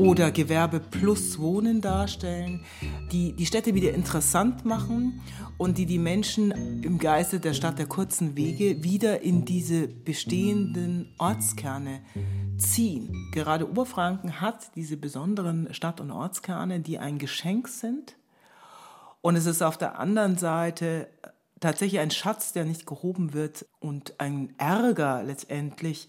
Oder 0.01 0.31
Gewerbe 0.31 0.81
plus 0.81 1.39
Wohnen 1.39 1.83
darstellen, 1.83 2.65
die 3.13 3.35
die 3.35 3.45
Städte 3.45 3.75
wieder 3.75 3.93
interessant 3.93 4.65
machen 4.65 5.21
und 5.59 5.77
die 5.77 5.85
die 5.85 5.99
Menschen 5.99 6.53
im 6.83 6.99
Geiste 6.99 7.39
der 7.39 7.53
Stadt 7.53 7.79
der 7.79 7.85
kurzen 7.85 8.35
Wege 8.35 8.83
wieder 8.83 9.21
in 9.21 9.45
diese 9.45 9.89
bestehenden 9.89 11.13
Ortskerne 11.19 12.01
ziehen. 12.57 13.31
Gerade 13.33 13.69
Oberfranken 13.69 14.41
hat 14.41 14.75
diese 14.75 14.97
besonderen 14.97 15.75
Stadt- 15.75 16.01
und 16.01 16.11
Ortskerne, 16.11 16.81
die 16.81 16.99
ein 16.99 17.19
Geschenk 17.19 17.69
sind 17.69 18.17
und 19.21 19.37
es 19.37 19.45
ist 19.45 19.61
auf 19.61 19.77
der 19.77 19.99
anderen 19.99 20.39
Seite 20.39 21.09
tatsächlich 21.61 22.01
ein 22.01 22.11
Schatz, 22.11 22.55
der 22.55 22.65
nicht 22.65 22.87
gehoben 22.87 23.35
wird 23.35 23.67
und 23.81 24.19
ein 24.19 24.55
Ärger 24.57 25.23
letztendlich 25.23 26.09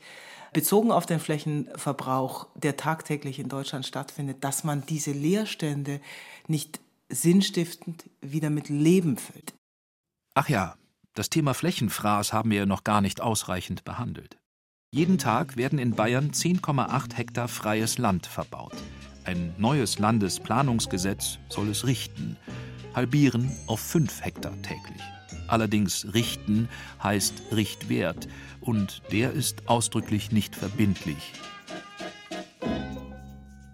bezogen 0.53 0.91
auf 0.91 1.05
den 1.05 1.19
Flächenverbrauch, 1.19 2.47
der 2.55 2.77
tagtäglich 2.77 3.39
in 3.39 3.49
Deutschland 3.49 3.85
stattfindet, 3.85 4.43
dass 4.43 4.63
man 4.63 4.85
diese 4.85 5.11
Leerstände 5.11 6.01
nicht 6.47 6.79
sinnstiftend 7.09 8.09
wieder 8.21 8.49
mit 8.49 8.69
Leben 8.69 9.17
füllt. 9.17 9.53
Ach 10.33 10.49
ja, 10.49 10.75
das 11.13 11.29
Thema 11.29 11.53
Flächenfraß 11.53 12.33
haben 12.33 12.51
wir 12.51 12.65
noch 12.65 12.83
gar 12.83 13.01
nicht 13.01 13.21
ausreichend 13.21 13.83
behandelt. 13.83 14.37
Jeden 14.93 15.17
Tag 15.17 15.57
werden 15.57 15.79
in 15.79 15.95
Bayern 15.95 16.31
10,8 16.31 17.15
Hektar 17.15 17.47
freies 17.47 17.97
Land 17.97 18.27
verbaut. 18.27 18.75
Ein 19.23 19.53
neues 19.57 19.99
Landesplanungsgesetz 19.99 21.37
soll 21.49 21.69
es 21.69 21.85
richten 21.85 22.37
halbieren 22.93 23.51
auf 23.67 23.79
5 23.79 24.23
Hektar 24.23 24.53
täglich. 24.61 25.01
Allerdings 25.51 26.13
richten 26.13 26.69
heißt 27.03 27.33
Richtwert 27.53 28.29
und 28.61 29.01
der 29.11 29.33
ist 29.33 29.67
ausdrücklich 29.67 30.31
nicht 30.31 30.55
verbindlich. 30.55 31.33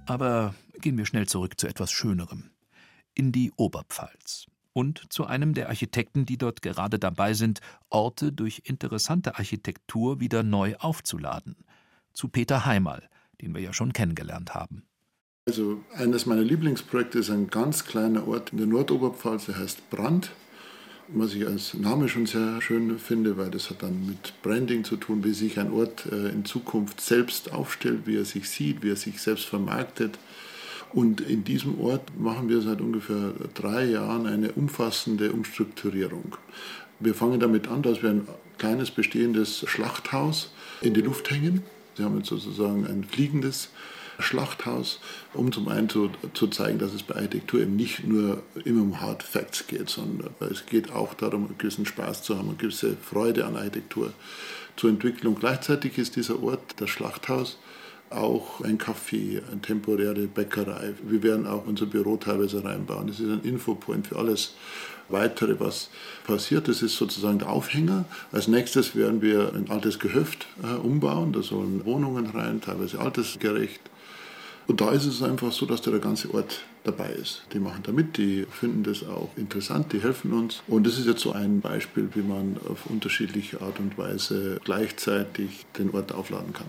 Aber 0.07 0.55
gehen 0.81 0.97
wir 0.97 1.05
schnell 1.05 1.27
zurück 1.27 1.59
zu 1.59 1.67
etwas 1.67 1.91
Schönerem. 1.91 2.49
In 3.13 3.31
die 3.31 3.51
Oberpfalz 3.57 4.47
und 4.73 5.13
zu 5.13 5.27
einem 5.27 5.53
der 5.53 5.69
Architekten, 5.69 6.25
die 6.25 6.39
dort 6.39 6.63
gerade 6.63 6.97
dabei 6.97 7.35
sind, 7.35 7.61
Orte 7.91 8.33
durch 8.33 8.63
interessante 8.65 9.37
Architektur 9.37 10.19
wieder 10.19 10.41
neu 10.41 10.75
aufzuladen. 10.79 11.57
Zu 12.11 12.29
Peter 12.29 12.65
Heimal, 12.65 13.07
den 13.39 13.53
wir 13.53 13.61
ja 13.61 13.71
schon 13.71 13.93
kennengelernt 13.93 14.55
haben. 14.55 14.81
Also 15.45 15.83
eines 15.93 16.25
meiner 16.25 16.41
Lieblingsprojekte 16.41 17.19
ist 17.19 17.29
ein 17.29 17.51
ganz 17.51 17.85
kleiner 17.85 18.27
Ort 18.27 18.51
in 18.51 18.57
der 18.57 18.65
Nordoberpfalz, 18.65 19.45
der 19.45 19.59
heißt 19.59 19.91
Brand. 19.91 20.31
Was 21.09 21.33
ich 21.33 21.47
als 21.47 21.73
Name 21.73 22.09
schon 22.09 22.25
sehr 22.25 22.61
schön 22.61 22.99
finde, 22.99 23.37
weil 23.37 23.49
das 23.49 23.69
hat 23.69 23.81
dann 23.81 24.05
mit 24.05 24.33
Branding 24.41 24.83
zu 24.83 24.97
tun, 24.97 25.23
wie 25.23 25.31
sich 25.31 25.57
ein 25.57 25.71
Ort 25.71 26.05
äh, 26.11 26.29
in 26.29 26.43
Zukunft 26.43 26.99
selbst 26.99 27.53
aufstellt, 27.53 28.01
wie 28.05 28.17
er 28.17 28.25
sich 28.25 28.49
sieht, 28.49 28.83
wie 28.83 28.89
er 28.89 28.97
sich 28.97 29.21
selbst 29.21 29.45
vermarktet. 29.45 30.19
Und 30.91 31.21
in 31.21 31.45
diesem 31.45 31.79
Ort 31.79 32.19
machen 32.19 32.49
wir 32.49 32.59
seit 32.59 32.81
ungefähr 32.81 33.31
drei 33.53 33.85
Jahren 33.85 34.27
eine 34.27 34.51
umfassende 34.51 35.31
Umstrukturierung. 35.31 36.35
Wir 36.99 37.13
fangen 37.13 37.39
damit 37.39 37.69
an, 37.69 37.83
dass 37.83 38.03
wir 38.03 38.09
ein 38.09 38.27
kleines 38.57 38.91
bestehendes 38.91 39.63
Schlachthaus 39.65 40.51
in 40.81 40.93
die 40.93 41.01
Luft 41.01 41.31
hängen. 41.31 41.63
Sie 41.95 42.03
haben 42.03 42.17
jetzt 42.17 42.29
sozusagen 42.29 42.85
ein 42.85 43.05
fliegendes 43.05 43.69
Schlachthaus, 44.19 44.99
um 45.33 45.51
zum 45.51 45.67
einen 45.67 45.89
zu, 45.89 46.09
zu 46.33 46.47
zeigen, 46.47 46.79
dass 46.79 46.93
es 46.93 47.03
bei 47.03 47.15
Architektur 47.15 47.61
eben 47.61 47.75
nicht 47.75 48.05
nur 48.07 48.41
immer 48.65 48.81
um 48.81 49.01
Hard 49.01 49.23
Facts 49.23 49.67
geht, 49.67 49.89
sondern 49.89 50.29
es 50.51 50.65
geht 50.65 50.91
auch 50.91 51.13
darum, 51.13 51.45
einen 51.45 51.57
gewissen 51.57 51.85
Spaß 51.85 52.23
zu 52.23 52.37
haben, 52.37 52.49
eine 52.49 52.57
gewisse 52.57 52.97
Freude 52.97 53.45
an 53.45 53.55
Architektur 53.55 54.13
zu 54.75 54.87
entwickeln. 54.87 55.27
Und 55.27 55.39
gleichzeitig 55.39 55.97
ist 55.97 56.15
dieser 56.15 56.41
Ort, 56.41 56.75
das 56.77 56.89
Schlachthaus, 56.89 57.57
auch 58.09 58.61
ein 58.61 58.77
Café, 58.77 59.41
eine 59.51 59.61
temporäre 59.61 60.27
Bäckerei. 60.27 60.93
Wir 61.03 61.23
werden 61.23 61.45
auch 61.45 61.65
unser 61.65 61.85
Büro 61.85 62.17
teilweise 62.17 62.63
reinbauen. 62.63 63.07
Das 63.07 63.19
ist 63.19 63.29
ein 63.29 63.41
Infopoint 63.43 64.07
für 64.07 64.17
alles 64.17 64.53
Weitere, 65.09 65.59
was 65.59 65.89
passiert. 66.25 66.67
Das 66.67 66.81
ist 66.81 66.97
sozusagen 66.97 67.39
der 67.39 67.49
Aufhänger. 67.49 68.05
Als 68.31 68.47
nächstes 68.47 68.95
werden 68.95 69.21
wir 69.21 69.53
ein 69.53 69.69
altes 69.69 69.99
Gehöft 69.99 70.47
äh, 70.63 70.75
umbauen. 70.75 71.31
Da 71.31 71.41
sollen 71.41 71.85
Wohnungen 71.85 72.27
rein, 72.27 72.61
teilweise 72.61 72.99
altersgerecht. 72.99 73.79
Und 74.67 74.81
da 74.81 74.91
ist 74.91 75.05
es 75.05 75.23
einfach 75.23 75.51
so, 75.53 75.65
dass 75.65 75.81
da 75.81 75.91
der 75.91 76.01
ganze 76.01 76.33
Ort 76.33 76.61
dabei 76.83 77.09
ist. 77.11 77.45
Die 77.53 77.59
machen 77.59 77.83
da 77.83 77.93
mit, 77.93 78.17
die 78.17 78.45
finden 78.51 78.83
das 78.83 79.03
auch 79.03 79.29
interessant, 79.37 79.93
die 79.93 80.01
helfen 80.01 80.33
uns. 80.33 80.61
Und 80.67 80.85
das 80.85 80.99
ist 80.99 81.07
jetzt 81.07 81.21
so 81.21 81.31
ein 81.31 81.61
Beispiel, 81.61 82.09
wie 82.13 82.21
man 82.21 82.57
auf 82.69 82.85
unterschiedliche 82.85 83.61
Art 83.61 83.79
und 83.79 83.97
Weise 83.97 84.59
gleichzeitig 84.65 85.65
den 85.77 85.91
Ort 85.91 86.11
aufladen 86.11 86.51
kann. 86.51 86.67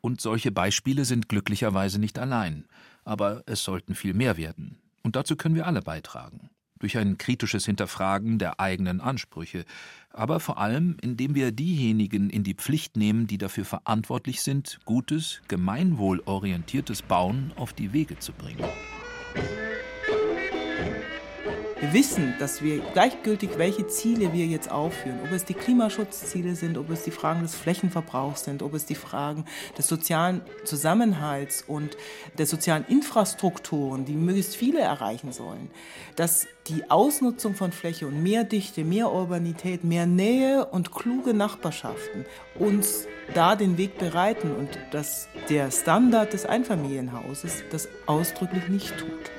Und 0.00 0.20
solche 0.20 0.52
Beispiele 0.52 1.04
sind 1.04 1.28
glücklicherweise 1.28 1.98
nicht 1.98 2.18
allein. 2.18 2.64
Aber 3.04 3.42
es 3.46 3.64
sollten 3.64 3.96
viel 3.96 4.14
mehr 4.14 4.36
werden. 4.36 4.78
Und 5.02 5.16
dazu 5.16 5.34
können 5.34 5.56
wir 5.56 5.66
alle 5.66 5.82
beitragen 5.82 6.51
durch 6.82 6.98
ein 6.98 7.16
kritisches 7.16 7.64
Hinterfragen 7.64 8.38
der 8.38 8.58
eigenen 8.58 9.00
Ansprüche, 9.00 9.64
aber 10.10 10.40
vor 10.40 10.58
allem, 10.58 10.96
indem 11.00 11.34
wir 11.34 11.52
diejenigen 11.52 12.28
in 12.28 12.42
die 12.42 12.54
Pflicht 12.54 12.96
nehmen, 12.96 13.28
die 13.28 13.38
dafür 13.38 13.64
verantwortlich 13.64 14.42
sind, 14.42 14.80
gutes, 14.84 15.40
gemeinwohlorientiertes 15.46 17.02
Bauen 17.02 17.52
auf 17.56 17.72
die 17.72 17.92
Wege 17.92 18.18
zu 18.18 18.32
bringen. 18.32 18.64
Wir 21.82 21.92
wissen, 21.94 22.34
dass 22.38 22.62
wir 22.62 22.78
gleichgültig, 22.78 23.58
welche 23.58 23.88
Ziele 23.88 24.32
wir 24.32 24.46
jetzt 24.46 24.70
aufführen, 24.70 25.18
ob 25.24 25.32
es 25.32 25.44
die 25.44 25.54
Klimaschutzziele 25.54 26.54
sind, 26.54 26.78
ob 26.78 26.88
es 26.90 27.02
die 27.02 27.10
Fragen 27.10 27.42
des 27.42 27.56
Flächenverbrauchs 27.56 28.44
sind, 28.44 28.62
ob 28.62 28.74
es 28.74 28.86
die 28.86 28.94
Fragen 28.94 29.46
des 29.76 29.88
sozialen 29.88 30.42
Zusammenhalts 30.62 31.64
und 31.66 31.96
der 32.38 32.46
sozialen 32.46 32.84
Infrastrukturen, 32.86 34.04
die 34.04 34.12
möglichst 34.12 34.54
viele 34.54 34.78
erreichen 34.78 35.32
sollen, 35.32 35.72
dass 36.14 36.46
die 36.68 36.88
Ausnutzung 36.88 37.56
von 37.56 37.72
Fläche 37.72 38.06
und 38.06 38.22
mehr 38.22 38.44
Dichte, 38.44 38.84
mehr 38.84 39.10
Urbanität, 39.10 39.82
mehr 39.82 40.06
Nähe 40.06 40.64
und 40.64 40.92
kluge 40.92 41.34
Nachbarschaften 41.34 42.26
uns 42.60 43.08
da 43.34 43.56
den 43.56 43.76
Weg 43.76 43.98
bereiten 43.98 44.54
und 44.54 44.78
dass 44.92 45.26
der 45.50 45.72
Standard 45.72 46.32
des 46.32 46.46
Einfamilienhauses 46.46 47.64
das 47.72 47.88
ausdrücklich 48.06 48.68
nicht 48.68 48.96
tut. 48.96 49.32